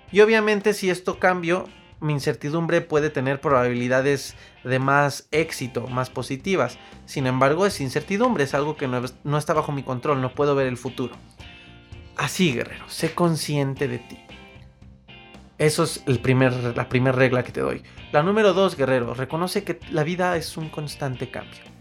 Y 0.09 0.21
obviamente 0.21 0.73
si 0.73 0.89
esto 0.89 1.19
cambio, 1.19 1.65
mi 2.05 2.13
incertidumbre 2.13 2.81
puede 2.81 3.09
tener 3.09 3.41
probabilidades 3.41 4.35
de 4.63 4.79
más 4.79 5.27
éxito, 5.31 5.87
más 5.87 6.09
positivas. 6.09 6.77
Sin 7.05 7.27
embargo, 7.27 7.65
es 7.65 7.81
incertidumbre, 7.81 8.43
es 8.43 8.53
algo 8.53 8.77
que 8.77 8.87
no, 8.87 9.37
está 9.37 9.53
bajo 9.53 9.71
mi 9.71 9.83
control, 9.83 10.21
no 10.21 10.33
puedo 10.33 10.55
ver 10.55 10.67
el 10.67 10.77
futuro. 10.77 11.15
Así, 12.15 12.53
guerrero, 12.53 12.87
sé 12.87 13.13
consciente 13.13 13.87
de 13.87 13.99
ti. 13.99 14.19
Eso 15.57 15.83
es 15.83 16.03
la 16.05 16.87
primera 16.89 17.11
regla 17.11 17.43
que 17.43 17.51
te 17.51 17.61
doy. 17.61 17.83
La 18.11 18.23
número 18.23 18.53
dos, 18.53 18.77
guerrero, 18.77 19.13
reconoce 19.13 19.63
que 19.63 19.79
la 19.91 20.03
vida 20.03 20.35
es 20.37 20.57
un 20.57 20.69
constante 20.69 21.29
cambio. 21.29 21.74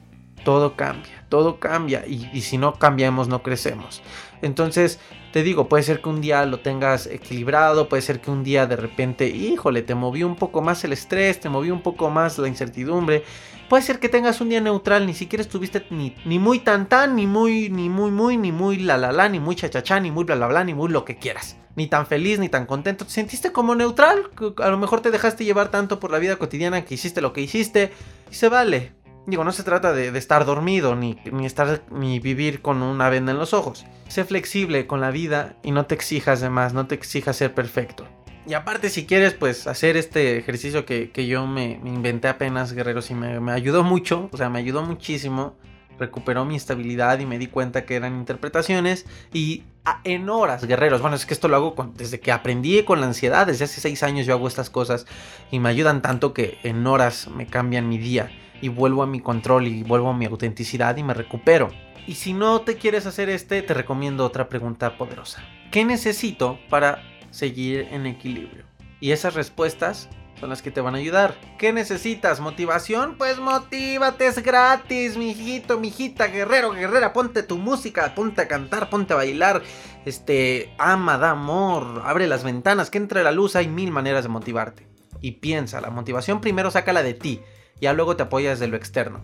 Todo 0.44 0.76
cambia, 0.76 1.24
todo 1.28 1.58
cambia 1.58 2.04
y, 2.06 2.40
si 2.42 2.58
no 2.58 2.74
cambiamos 2.74 3.28
no 3.28 3.42
crecemos. 3.42 4.02
Entonces, 4.42 5.00
te 5.32 5.42
digo, 5.42 5.68
puede 5.68 5.82
ser 5.82 6.02
que 6.02 6.08
un 6.08 6.20
día 6.20 6.44
lo 6.44 6.60
tengas 6.60 7.06
equilibrado, 7.06 7.88
puede 7.88 8.02
ser 8.02 8.20
que 8.20 8.30
un 8.30 8.44
día 8.44 8.66
de 8.66 8.76
repente, 8.76 9.28
híjole, 9.28 9.82
te 9.82 9.94
movió 9.94 10.26
un 10.26 10.36
poco 10.36 10.60
más 10.60 10.84
el 10.84 10.92
estrés, 10.92 11.40
te 11.40 11.48
movió 11.48 11.72
un 11.72 11.82
poco 11.82 12.10
más 12.10 12.38
la 12.38 12.46
incertidumbre. 12.46 13.24
Puede 13.68 13.82
ser 13.82 13.98
que 13.98 14.10
tengas 14.10 14.42
un 14.42 14.50
día 14.50 14.60
neutral, 14.60 15.06
ni 15.06 15.14
siquiera 15.14 15.40
estuviste 15.40 15.86
ni, 15.90 16.14
ni 16.26 16.38
muy 16.38 16.58
tan 16.58 16.88
tan, 16.88 17.16
ni 17.16 17.26
muy, 17.26 17.70
ni 17.70 17.88
muy 17.88 18.10
muy, 18.10 18.36
ni 18.36 18.52
muy 18.52 18.76
la 18.76 18.98
la 18.98 19.10
la, 19.10 19.28
ni 19.28 19.40
muy 19.40 19.56
chachachá, 19.56 19.98
ni 20.00 20.10
muy 20.10 20.24
bla 20.24 20.36
bla 20.36 20.48
bla, 20.48 20.64
ni 20.64 20.74
muy 20.74 20.90
lo 20.90 21.06
que 21.06 21.16
quieras. 21.16 21.56
Ni 21.74 21.86
tan 21.86 22.06
feliz, 22.06 22.38
ni 22.38 22.48
tan 22.48 22.66
contento. 22.66 23.06
Te 23.06 23.10
sentiste 23.10 23.50
como 23.50 23.74
neutral. 23.74 24.30
A 24.58 24.68
lo 24.68 24.78
mejor 24.78 25.00
te 25.00 25.10
dejaste 25.10 25.44
llevar 25.44 25.70
tanto 25.70 25.98
por 25.98 26.12
la 26.12 26.18
vida 26.18 26.36
cotidiana 26.36 26.84
que 26.84 26.94
hiciste 26.94 27.20
lo 27.20 27.32
que 27.32 27.40
hiciste. 27.40 27.92
Y 28.30 28.34
se 28.34 28.48
vale. 28.48 29.03
Digo, 29.26 29.42
no 29.42 29.52
se 29.52 29.62
trata 29.62 29.92
de, 29.94 30.16
estar 30.18 30.44
dormido 30.44 30.96
ni, 30.96 31.18
ni, 31.32 31.46
estar 31.46 31.82
ni 31.90 32.20
vivir 32.20 32.60
con 32.60 32.82
una 32.82 33.08
venda 33.08 33.32
en 33.32 33.38
los 33.38 33.54
ojos. 33.54 33.86
Sé 34.08 34.24
flexible 34.24 34.86
con 34.86 35.00
la 35.00 35.10
vida 35.10 35.56
y 35.62 35.70
no 35.70 35.86
te 35.86 35.94
exijas 35.94 36.42
de 36.42 36.50
más, 36.50 36.74
no 36.74 36.86
te 36.86 36.94
exijas 36.94 37.36
ser 37.36 37.54
perfecto. 37.54 38.06
Y 38.46 38.52
aparte, 38.52 38.90
si 38.90 39.06
quieres, 39.06 39.32
pues 39.32 39.66
hacer 39.66 39.96
este 39.96 40.36
ejercicio 40.36 40.84
que, 40.84 41.26
yo 41.26 41.46
me, 41.46 41.80
inventé 41.84 42.28
apenas, 42.28 42.74
guerreros, 42.74 43.10
y 43.10 43.14
me, 43.14 43.40
me, 43.40 43.52
ayudó 43.52 43.82
mucho, 43.82 44.28
o 44.30 44.36
sea, 44.36 44.50
me 44.50 44.58
ayudó 44.58 44.82
muchísimo. 44.82 45.56
Recuperó 45.98 46.44
mi 46.44 46.56
estabilidad 46.56 47.20
y 47.20 47.24
me 47.24 47.38
di 47.38 47.46
cuenta 47.46 47.86
que 47.86 47.94
eran 47.94 48.16
interpretaciones. 48.16 49.06
Y 49.32 49.62
en 50.02 50.28
horas, 50.28 50.66
guerreros, 50.66 51.00
bueno, 51.00 51.16
es 51.16 51.24
que 51.24 51.32
esto 51.32 51.48
lo 51.48 51.56
hago 51.56 51.92
desde 51.96 52.20
que 52.20 52.32
aprendí 52.32 52.82
con 52.82 53.00
la 53.00 53.06
ansiedad, 53.06 53.46
desde 53.46 53.64
hace 53.64 53.80
seis 53.80 54.02
años 54.02 54.26
yo 54.26 54.34
hago 54.34 54.48
estas 54.48 54.68
cosas 54.68 55.06
y 55.50 55.60
me 55.60 55.68
ayudan 55.68 56.02
tanto 56.02 56.34
que 56.34 56.58
en 56.64 56.86
horas 56.86 57.28
me 57.28 57.46
cambian 57.46 57.88
mi 57.88 57.96
día 57.96 58.30
y 58.60 58.68
vuelvo 58.68 59.02
a 59.02 59.06
mi 59.06 59.20
control 59.20 59.66
y 59.66 59.82
vuelvo 59.82 60.10
a 60.10 60.16
mi 60.16 60.26
autenticidad 60.26 60.96
y 60.96 61.02
me 61.02 61.14
recupero. 61.14 61.70
Y 62.06 62.14
si 62.14 62.32
no 62.32 62.60
te 62.60 62.76
quieres 62.76 63.06
hacer 63.06 63.28
este, 63.28 63.62
te 63.62 63.74
recomiendo 63.74 64.24
otra 64.24 64.48
pregunta 64.48 64.98
poderosa. 64.98 65.42
¿Qué 65.70 65.84
necesito 65.84 66.58
para 66.68 67.02
seguir 67.30 67.88
en 67.90 68.06
equilibrio? 68.06 68.64
Y 69.00 69.12
esas 69.12 69.34
respuestas 69.34 70.08
son 70.38 70.50
las 70.50 70.62
que 70.62 70.70
te 70.70 70.80
van 70.80 70.94
a 70.94 70.98
ayudar. 70.98 71.34
¿Qué 71.58 71.72
necesitas? 71.72 72.40
¿Motivación? 72.40 73.16
Pues 73.16 73.38
motívate, 73.38 74.26
es 74.26 74.42
gratis, 74.42 75.16
mijito, 75.16 75.78
mijita, 75.78 76.26
guerrero, 76.26 76.72
guerrera, 76.72 77.12
ponte 77.12 77.42
tu 77.42 77.56
música, 77.56 78.14
ponte 78.14 78.42
a 78.42 78.48
cantar, 78.48 78.90
ponte 78.90 79.14
a 79.14 79.16
bailar, 79.16 79.62
este, 80.04 80.74
ama, 80.78 81.16
da 81.18 81.30
amor, 81.30 82.02
abre 82.04 82.26
las 82.26 82.44
ventanas, 82.44 82.90
que 82.90 82.98
entre 82.98 83.22
la 83.22 83.32
luz, 83.32 83.56
hay 83.56 83.68
mil 83.68 83.90
maneras 83.90 84.24
de 84.24 84.28
motivarte. 84.28 84.86
y 85.20 85.32
piensa. 85.32 85.80
La 85.80 85.88
motivación 85.88 86.42
primero 86.42 86.70
sácala 86.70 87.02
de 87.02 87.14
ti, 87.14 87.40
ya 87.80 87.92
luego 87.92 88.16
te 88.16 88.24
apoyas 88.24 88.60
de 88.60 88.68
lo 88.68 88.76
externo. 88.76 89.20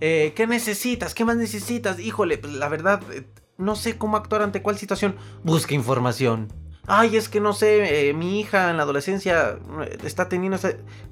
Eh, 0.00 0.32
¿Qué 0.36 0.46
necesitas? 0.46 1.14
¿Qué 1.14 1.24
más 1.24 1.36
necesitas? 1.36 1.98
Híjole, 1.98 2.38
pues 2.38 2.52
la 2.52 2.68
verdad, 2.68 3.00
eh, 3.12 3.26
no 3.56 3.76
sé 3.76 3.96
cómo 3.96 4.16
actuar 4.16 4.42
ante 4.42 4.62
cuál 4.62 4.78
situación. 4.78 5.16
Busca 5.42 5.74
información. 5.74 6.52
Ay, 6.88 7.16
es 7.16 7.28
que 7.28 7.40
no 7.40 7.52
sé, 7.52 8.08
eh, 8.08 8.14
mi 8.14 8.38
hija 8.38 8.70
en 8.70 8.76
la 8.76 8.84
adolescencia 8.84 9.58
está 10.04 10.28
teniendo... 10.28 10.58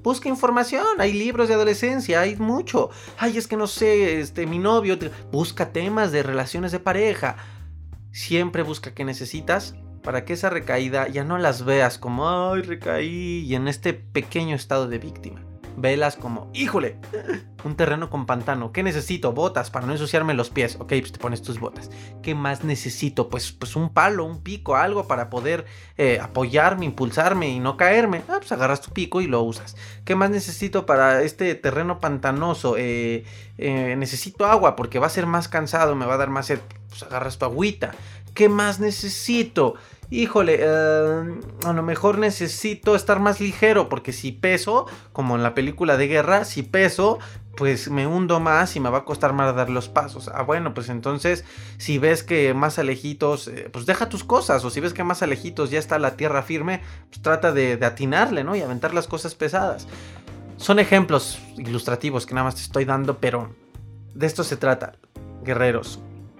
Busca 0.01 0.29
información, 0.29 0.85
hay 0.99 1.11
libros 1.11 1.49
de 1.49 1.55
adolescencia, 1.55 2.21
hay 2.21 2.37
mucho. 2.37 2.91
Ay, 3.17 3.37
es 3.37 3.47
que 3.47 3.57
no 3.57 3.67
sé, 3.67 4.21
este, 4.21 4.45
mi 4.45 4.57
novio... 4.57 4.97
Busca 5.31 5.73
temas 5.73 6.13
de 6.13 6.23
relaciones 6.23 6.71
de 6.71 6.79
pareja. 6.79 7.35
Siempre 8.11 8.63
busca 8.63 8.93
qué 8.93 9.03
necesitas 9.03 9.75
para 10.01 10.23
que 10.23 10.33
esa 10.33 10.49
recaída 10.49 11.09
ya 11.09 11.25
no 11.25 11.37
las 11.39 11.65
veas 11.65 11.97
como, 11.97 12.29
ay, 12.53 12.61
recaí, 12.61 13.39
y 13.39 13.55
en 13.55 13.67
este 13.67 13.93
pequeño 13.93 14.55
estado 14.55 14.87
de 14.87 14.99
víctima 14.99 15.41
velas 15.77 16.15
como, 16.15 16.49
híjole, 16.53 16.97
un 17.63 17.75
terreno 17.75 18.09
con 18.09 18.25
pantano. 18.25 18.71
¿Qué 18.71 18.83
necesito? 18.83 19.33
Botas 19.33 19.71
para 19.71 19.85
no 19.85 19.93
ensuciarme 19.93 20.33
los 20.33 20.49
pies. 20.49 20.75
Ok, 20.75 20.89
pues 20.99 21.11
te 21.11 21.19
pones 21.19 21.41
tus 21.41 21.59
botas. 21.59 21.89
¿Qué 22.21 22.35
más 22.35 22.63
necesito? 22.63 23.29
Pues, 23.29 23.51
pues 23.51 23.75
un 23.75 23.93
palo, 23.93 24.25
un 24.25 24.41
pico, 24.41 24.75
algo 24.75 25.07
para 25.07 25.29
poder 25.29 25.65
eh, 25.97 26.19
apoyarme, 26.21 26.85
impulsarme 26.85 27.49
y 27.49 27.59
no 27.59 27.77
caerme. 27.77 28.21
Ah, 28.29 28.37
pues 28.37 28.51
agarras 28.51 28.81
tu 28.81 28.91
pico 28.91 29.21
y 29.21 29.27
lo 29.27 29.41
usas. 29.41 29.75
¿Qué 30.03 30.15
más 30.15 30.29
necesito 30.29 30.85
para 30.85 31.23
este 31.23 31.55
terreno 31.55 31.99
pantanoso? 31.99 32.75
Eh, 32.77 33.25
eh, 33.57 33.95
necesito 33.97 34.45
agua 34.45 34.75
porque 34.75 34.99
va 34.99 35.07
a 35.07 35.11
ser 35.11 35.25
más 35.25 35.47
cansado, 35.47 35.95
me 35.95 36.05
va 36.05 36.15
a 36.15 36.17
dar 36.17 36.29
más 36.29 36.47
sed. 36.47 36.59
Pues 36.89 37.03
agarras 37.03 37.37
tu 37.37 37.45
agüita. 37.45 37.91
¿Qué 38.35 38.49
más 38.49 38.81
necesito? 38.81 39.75
Híjole, 40.09 40.57
eh, 40.59 41.39
a 41.65 41.73
lo 41.73 41.83
mejor 41.83 42.17
necesito 42.17 42.95
estar 42.95 43.19
más 43.19 43.39
ligero, 43.39 43.89
porque 43.89 44.13
si 44.13 44.31
peso, 44.31 44.85
como 45.13 45.35
en 45.35 45.43
la 45.43 45.53
película 45.53 45.97
de 45.97 46.07
guerra, 46.07 46.45
si 46.45 46.63
peso, 46.63 47.19
pues 47.55 47.89
me 47.89 48.05
hundo 48.05 48.39
más 48.39 48.75
y 48.75 48.79
me 48.79 48.89
va 48.89 48.99
a 48.99 49.05
costar 49.05 49.33
más 49.33 49.55
dar 49.55 49.69
los 49.69 49.89
pasos. 49.89 50.29
Ah, 50.33 50.43
bueno, 50.43 50.73
pues 50.73 50.89
entonces, 50.89 51.45
si 51.77 51.97
ves 51.97 52.23
que 52.23 52.53
más 52.53 52.79
alejitos, 52.79 53.47
eh, 53.47 53.69
pues 53.71 53.85
deja 53.85 54.09
tus 54.09 54.23
cosas, 54.23 54.63
o 54.65 54.69
si 54.69 54.79
ves 54.79 54.93
que 54.93 55.03
más 55.03 55.21
alejitos 55.23 55.71
ya 55.71 55.79
está 55.79 55.99
la 55.99 56.17
tierra 56.17 56.43
firme, 56.43 56.81
pues 57.09 57.21
trata 57.21 57.51
de, 57.51 57.77
de 57.77 57.85
atinarle, 57.85 58.43
¿no? 58.43 58.55
Y 58.55 58.61
aventar 58.61 58.93
las 58.93 59.07
cosas 59.07 59.35
pesadas. 59.35 59.87
Son 60.57 60.79
ejemplos 60.79 61.39
ilustrativos 61.57 62.25
que 62.25 62.33
nada 62.33 62.45
más 62.45 62.55
te 62.55 62.61
estoy 62.61 62.85
dando, 62.85 63.17
pero 63.17 63.53
de 64.13 64.25
esto 64.25 64.43
se 64.43 64.57
trata, 64.57 64.93
guerreros. 65.43 65.99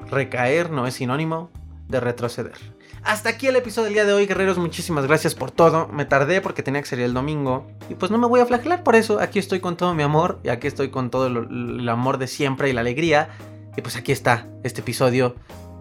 Recaer 0.09 0.69
no 0.69 0.87
es 0.87 0.95
sinónimo 0.95 1.51
de 1.87 1.99
retroceder. 1.99 2.74
Hasta 3.03 3.29
aquí 3.29 3.47
el 3.47 3.55
episodio 3.55 3.85
del 3.85 3.93
día 3.93 4.05
de 4.05 4.13
hoy, 4.13 4.25
guerreros. 4.25 4.57
Muchísimas 4.57 5.05
gracias 5.05 5.35
por 5.35 5.51
todo. 5.51 5.87
Me 5.89 6.05
tardé 6.05 6.41
porque 6.41 6.63
tenía 6.63 6.81
que 6.81 6.87
salir 6.87 7.05
el 7.05 7.13
domingo. 7.13 7.67
Y 7.89 7.93
pues 7.95 8.11
no 8.11 8.17
me 8.17 8.27
voy 8.27 8.39
a 8.39 8.45
flagelar 8.45 8.83
por 8.83 8.95
eso. 8.95 9.19
Aquí 9.19 9.37
estoy 9.37 9.59
con 9.59 9.77
todo 9.77 9.93
mi 9.93 10.01
amor. 10.03 10.39
Y 10.43 10.49
aquí 10.49 10.65
estoy 10.67 10.89
con 10.89 11.11
todo 11.11 11.27
el 11.27 11.87
amor 11.87 12.17
de 12.17 12.27
siempre 12.27 12.69
y 12.69 12.73
la 12.73 12.81
alegría. 12.81 13.29
Y 13.77 13.81
pues 13.81 13.95
aquí 13.95 14.11
está 14.11 14.47
este 14.63 14.81
episodio 14.81 15.35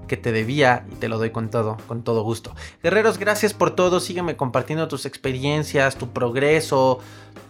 que 0.07 0.17
te 0.17 0.33
debía 0.33 0.87
y 0.93 0.97
te 0.97 1.09
lo 1.09 1.19
doy 1.19 1.31
con 1.31 1.51
todo, 1.51 1.77
con 1.89 2.03
todo 2.03 2.23
gusto. 2.23 2.55
Guerreros, 2.83 3.19
gracias 3.19 3.55
por 3.55 3.71
todo. 3.71 4.01
Sígueme 4.01 4.37
compartiendo 4.37 4.89
tus 4.89 5.07
experiencias, 5.07 5.97
tu 5.97 6.11
progreso, 6.11 7.01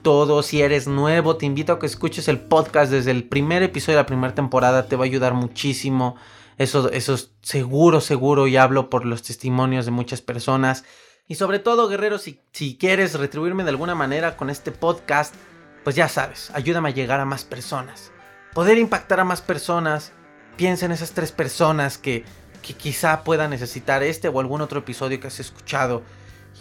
todo. 0.03 0.43
Si 0.43 0.63
eres 0.63 0.87
nuevo, 0.87 1.37
te 1.37 1.47
invito 1.47 1.73
a 1.73 1.79
que 1.79 1.87
escuches 1.87 2.29
el 2.29 2.41
podcast 2.41 2.93
desde 2.93 3.11
el 3.11 3.25
primer 3.25 3.63
episodio 3.63 3.99
de 3.99 4.03
la 4.03 4.07
primera 4.07 4.35
temporada. 4.35 4.87
Te 4.87 4.97
va 4.97 5.05
a 5.05 5.07
ayudar 5.07 5.35
muchísimo. 5.35 6.17
Eso, 6.59 6.91
eso 6.91 7.15
es 7.15 7.33
seguro, 7.43 8.01
seguro, 8.01 8.47
y 8.47 8.57
hablo 8.57 8.91
por 8.91 9.05
los 9.05 9.23
testimonios 9.23 9.85
de 9.85 9.91
muchas 9.91 10.21
personas. 10.21 10.85
Y 11.27 11.37
sobre 11.37 11.59
todo, 11.59 11.89
guerreros, 11.89 12.23
si, 12.23 12.41
si 12.53 12.77
quieres 12.77 13.15
retribuirme 13.15 13.65
de 13.65 13.71
alguna 13.71 13.95
manera 13.95 14.37
con 14.37 14.51
este 14.51 14.71
podcast, 14.71 15.35
pues 15.83 15.97
ya 15.97 16.09
sabes, 16.09 16.51
ayúdame 16.55 16.91
a 16.91 16.93
llegar 16.93 17.21
a 17.21 17.25
más 17.25 17.45
personas. 17.45 18.13
Poder 18.55 18.79
impactar 18.79 19.21
a 19.21 19.25
más 19.25 19.43
personas. 19.43 20.13
Piensa 20.57 20.87
en 20.87 20.93
esas 20.93 21.13
tres 21.13 21.33
personas 21.33 21.99
que, 21.99 22.25
que 22.63 22.75
quizá 22.75 23.25
puedan 23.25 23.51
necesitar 23.51 24.03
este 24.03 24.29
o 24.29 24.39
algún 24.39 24.61
otro 24.61 24.81
episodio 24.81 25.19
que 25.19 25.27
has 25.27 25.41
escuchado. 25.41 26.03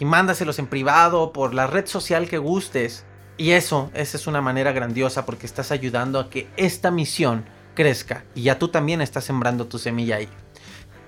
Y 0.00 0.04
mándaselos 0.04 0.58
en 0.58 0.66
privado 0.66 1.32
por 1.32 1.54
la 1.54 1.66
red 1.66 1.86
social 1.86 2.28
que 2.28 2.38
gustes. 2.38 3.04
Y 3.36 3.52
eso, 3.52 3.90
esa 3.94 4.16
es 4.16 4.26
una 4.26 4.40
manera 4.40 4.72
grandiosa 4.72 5.24
porque 5.24 5.46
estás 5.46 5.70
ayudando 5.70 6.18
a 6.18 6.30
que 6.30 6.48
esta 6.56 6.90
misión 6.90 7.44
crezca 7.74 8.24
y 8.34 8.42
ya 8.42 8.58
tú 8.58 8.68
también 8.68 9.00
estás 9.00 9.24
sembrando 9.24 9.66
tu 9.66 9.78
semilla 9.78 10.16
ahí. 10.16 10.28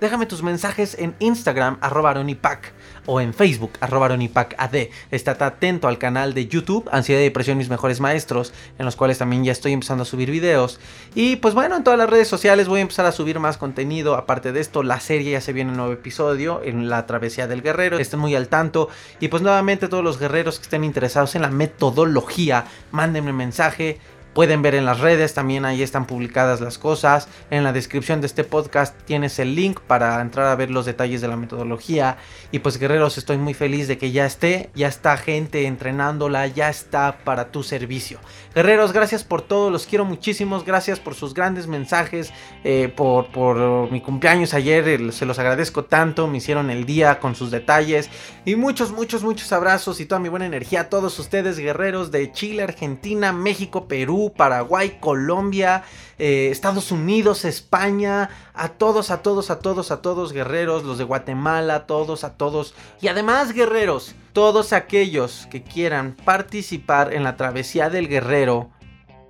Déjame 0.01 0.27
tus 0.27 0.43
mensajes 0.43 0.95
en 0.99 1.15
Instagram, 1.21 1.79
arroba 1.81 2.11
aronipac, 2.11 2.75
o 3.07 3.19
en 3.21 3.33
Facebook, 3.33 3.73
arroba 3.81 4.07
ad. 4.09 4.75
Estate 5.11 5.45
atento 5.45 5.89
al 5.89 5.97
canal 5.97 6.35
de 6.35 6.49
YouTube, 6.49 6.87
Ansiedad 6.93 7.21
y 7.21 7.25
Depresión, 7.25 7.57
mis 7.57 7.71
mejores 7.71 8.01
maestros, 8.01 8.53
en 8.79 8.85
los 8.85 8.95
cuales 8.95 9.17
también 9.17 9.45
ya 9.45 9.53
estoy 9.53 9.73
empezando 9.73 10.03
a 10.03 10.05
subir 10.05 10.31
videos. 10.31 10.81
Y 11.15 11.37
pues 11.37 11.55
bueno, 11.55 11.77
en 11.77 11.85
todas 11.85 11.99
las 11.99 12.11
redes 12.11 12.29
sociales 12.29 12.69
voy 12.69 12.81
a 12.81 12.83
empezar 12.83 13.07
a 13.07 13.13
subir 13.13 13.39
más 13.39 13.57
contenido. 13.57 14.17
Aparte 14.17 14.53
de 14.53 14.61
esto, 14.61 14.83
la 14.83 15.01
serie 15.01 15.33
ya 15.33 15.41
se 15.41 15.55
viene 15.55 15.71
un 15.71 15.79
nuevo 15.79 15.93
episodio 15.93 16.61
en 16.63 16.91
la 16.91 17.07
travesía 17.07 17.47
del 17.47 17.63
guerrero. 17.63 17.99
Estén 17.99 18.21
muy 18.21 18.35
al 18.35 18.49
tanto. 18.49 18.91
Y 19.19 19.29
pues 19.29 19.43
nuevamente 19.43 19.89
todos 19.89 20.05
los 20.05 20.19
guerreros 20.19 20.59
que 20.59 20.65
estén 20.65 20.85
interesados 20.85 21.35
en 21.37 21.43
la 21.43 21.51
metodología, 21.51 22.67
mándenme 22.91 23.31
un 23.31 23.37
mensaje 23.37 23.99
Pueden 24.37 24.61
ver 24.61 24.75
en 24.75 24.85
las 24.85 25.01
redes, 25.01 25.33
también 25.33 25.65
ahí 25.65 25.83
están 25.83 26.07
publicadas 26.07 26.61
las 26.61 26.77
cosas. 26.77 27.27
En 27.51 27.65
la 27.65 27.73
descripción 27.73 28.21
de 28.21 28.27
este 28.27 28.45
podcast 28.45 28.95
tienes 29.07 29.39
el 29.39 29.55
link 29.55 29.81
para 29.81 30.21
entrar 30.21 30.49
a 30.49 30.57
ver 30.57 30.71
los 30.71 30.85
detalles 30.85 31.23
de 31.23 31.29
la 31.29 31.39
metodología. 31.39 32.19
Y 32.53 32.59
pues 32.59 32.77
guerreros, 32.77 33.17
estoy 33.17 33.39
muy 33.39 33.55
feliz 33.55 33.89
de 33.89 33.97
que 33.97 34.13
ya 34.13 34.27
esté, 34.27 34.69
ya 34.75 34.89
está 34.89 35.17
gente 35.17 35.67
entrenándola, 35.67 36.49
ya 36.49 36.69
está 36.69 37.17
para 37.25 37.51
tu 37.51 37.63
servicio. 37.63 38.19
Guerreros, 38.55 38.93
gracias 38.93 39.25
por 39.25 39.41
todo, 39.41 39.71
los 39.71 39.87
quiero 39.87 40.05
muchísimos, 40.05 40.67
gracias 40.67 41.01
por 41.01 41.15
sus 41.15 41.33
grandes 41.33 41.67
mensajes, 41.67 42.31
eh, 42.63 42.93
por, 42.95 43.29
por 43.29 43.91
mi 43.91 44.03
cumpleaños 44.03 44.53
ayer, 44.53 45.15
se 45.15 45.25
los 45.25 45.39
agradezco 45.39 45.87
tanto, 45.87 46.27
me 46.27 46.39
hicieron 46.39 46.69
el 46.69 46.85
día 46.85 47.21
con 47.21 47.35
sus 47.35 47.51
detalles. 47.51 48.11
Y 48.45 48.57
muchos, 48.57 48.93
muchos, 48.93 49.23
muchos 49.23 49.51
abrazos 49.53 49.99
y 49.99 50.05
toda 50.05 50.21
mi 50.21 50.29
buena 50.29 50.45
energía 50.45 50.83
a 50.83 50.89
todos 50.91 51.19
ustedes, 51.19 51.59
guerreros 51.59 52.11
de 52.11 52.31
Chile, 52.33 52.65
Argentina, 52.65 53.33
México, 53.33 53.89
Perú. 53.89 54.26
Paraguay, 54.33 54.99
Colombia, 55.01 55.85
eh, 56.19 56.49
Estados 56.51 56.93
Unidos, 56.93 57.45
España, 57.45 58.31
a 58.55 58.69
todos, 58.69 59.11
a 59.11 59.23
todos, 59.23 59.51
a 59.51 59.59
todos, 59.59 59.91
a 59.91 60.03
todos 60.03 60.33
guerreros, 60.33 60.85
los 60.85 60.99
de 60.99 61.05
Guatemala, 61.05 61.87
todos, 61.87 62.25
a 62.25 62.37
todos. 62.37 62.75
Y 63.01 63.09
además 63.09 63.53
guerreros, 63.53 64.15
todos 64.33 64.73
aquellos 64.73 65.47
que 65.51 65.63
quieran 65.63 66.17
participar 66.25 67.13
en 67.13 67.25
la 67.25 67.37
travesía 67.37 67.91
del 67.91 68.09
guerrero. 68.09 68.71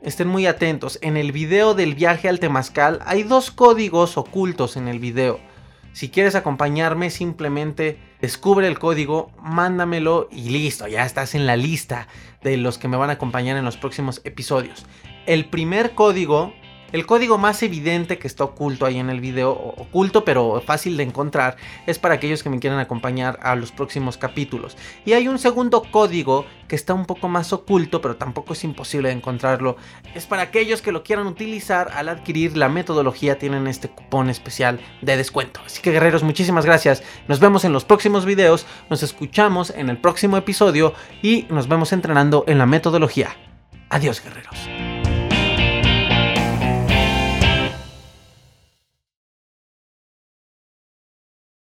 Estén 0.02 0.28
muy 0.28 0.46
atentos, 0.46 0.98
en 1.02 1.16
el 1.16 1.32
video 1.32 1.74
del 1.74 1.94
viaje 1.94 2.28
al 2.28 2.38
Temazcal 2.38 3.00
hay 3.06 3.24
dos 3.24 3.50
códigos 3.50 4.16
ocultos 4.16 4.76
en 4.76 4.88
el 4.88 5.00
video. 5.00 5.40
Si 5.96 6.10
quieres 6.10 6.34
acompañarme, 6.34 7.08
simplemente 7.08 7.98
descubre 8.20 8.66
el 8.66 8.78
código, 8.78 9.30
mándamelo 9.40 10.28
y 10.30 10.50
listo, 10.50 10.86
ya 10.88 11.06
estás 11.06 11.34
en 11.34 11.46
la 11.46 11.56
lista 11.56 12.06
de 12.42 12.58
los 12.58 12.76
que 12.76 12.86
me 12.86 12.98
van 12.98 13.08
a 13.08 13.14
acompañar 13.14 13.56
en 13.56 13.64
los 13.64 13.78
próximos 13.78 14.20
episodios. 14.24 14.84
El 15.24 15.48
primer 15.48 15.94
código 15.94 16.52
el 16.96 17.04
código 17.04 17.36
más 17.36 17.62
evidente 17.62 18.16
que 18.16 18.26
está 18.26 18.44
oculto 18.44 18.86
ahí 18.86 18.98
en 18.98 19.10
el 19.10 19.20
video, 19.20 19.50
oculto 19.52 20.24
pero 20.24 20.62
fácil 20.64 20.96
de 20.96 21.02
encontrar, 21.02 21.56
es 21.86 21.98
para 21.98 22.14
aquellos 22.14 22.42
que 22.42 22.48
me 22.48 22.58
quieran 22.58 22.78
acompañar 22.78 23.38
a 23.42 23.54
los 23.54 23.70
próximos 23.70 24.16
capítulos. 24.16 24.78
Y 25.04 25.12
hay 25.12 25.28
un 25.28 25.38
segundo 25.38 25.82
código 25.90 26.46
que 26.68 26.74
está 26.74 26.94
un 26.94 27.04
poco 27.04 27.28
más 27.28 27.52
oculto, 27.52 28.00
pero 28.00 28.16
tampoco 28.16 28.54
es 28.54 28.64
imposible 28.64 29.10
de 29.10 29.14
encontrarlo. 29.14 29.76
Es 30.14 30.24
para 30.24 30.40
aquellos 30.40 30.80
que 30.80 30.90
lo 30.90 31.02
quieran 31.02 31.26
utilizar 31.26 31.90
al 31.92 32.08
adquirir 32.08 32.56
la 32.56 32.70
metodología, 32.70 33.38
tienen 33.38 33.66
este 33.66 33.90
cupón 33.90 34.30
especial 34.30 34.80
de 35.02 35.18
descuento. 35.18 35.60
Así 35.66 35.82
que 35.82 35.92
guerreros, 35.92 36.22
muchísimas 36.22 36.64
gracias. 36.64 37.02
Nos 37.28 37.40
vemos 37.40 37.66
en 37.66 37.74
los 37.74 37.84
próximos 37.84 38.24
videos, 38.24 38.64
nos 38.88 39.02
escuchamos 39.02 39.68
en 39.68 39.90
el 39.90 39.98
próximo 39.98 40.38
episodio 40.38 40.94
y 41.20 41.46
nos 41.50 41.68
vemos 41.68 41.92
entrenando 41.92 42.44
en 42.46 42.56
la 42.56 42.64
metodología. 42.64 43.36
Adiós 43.90 44.22
guerreros. 44.24 44.95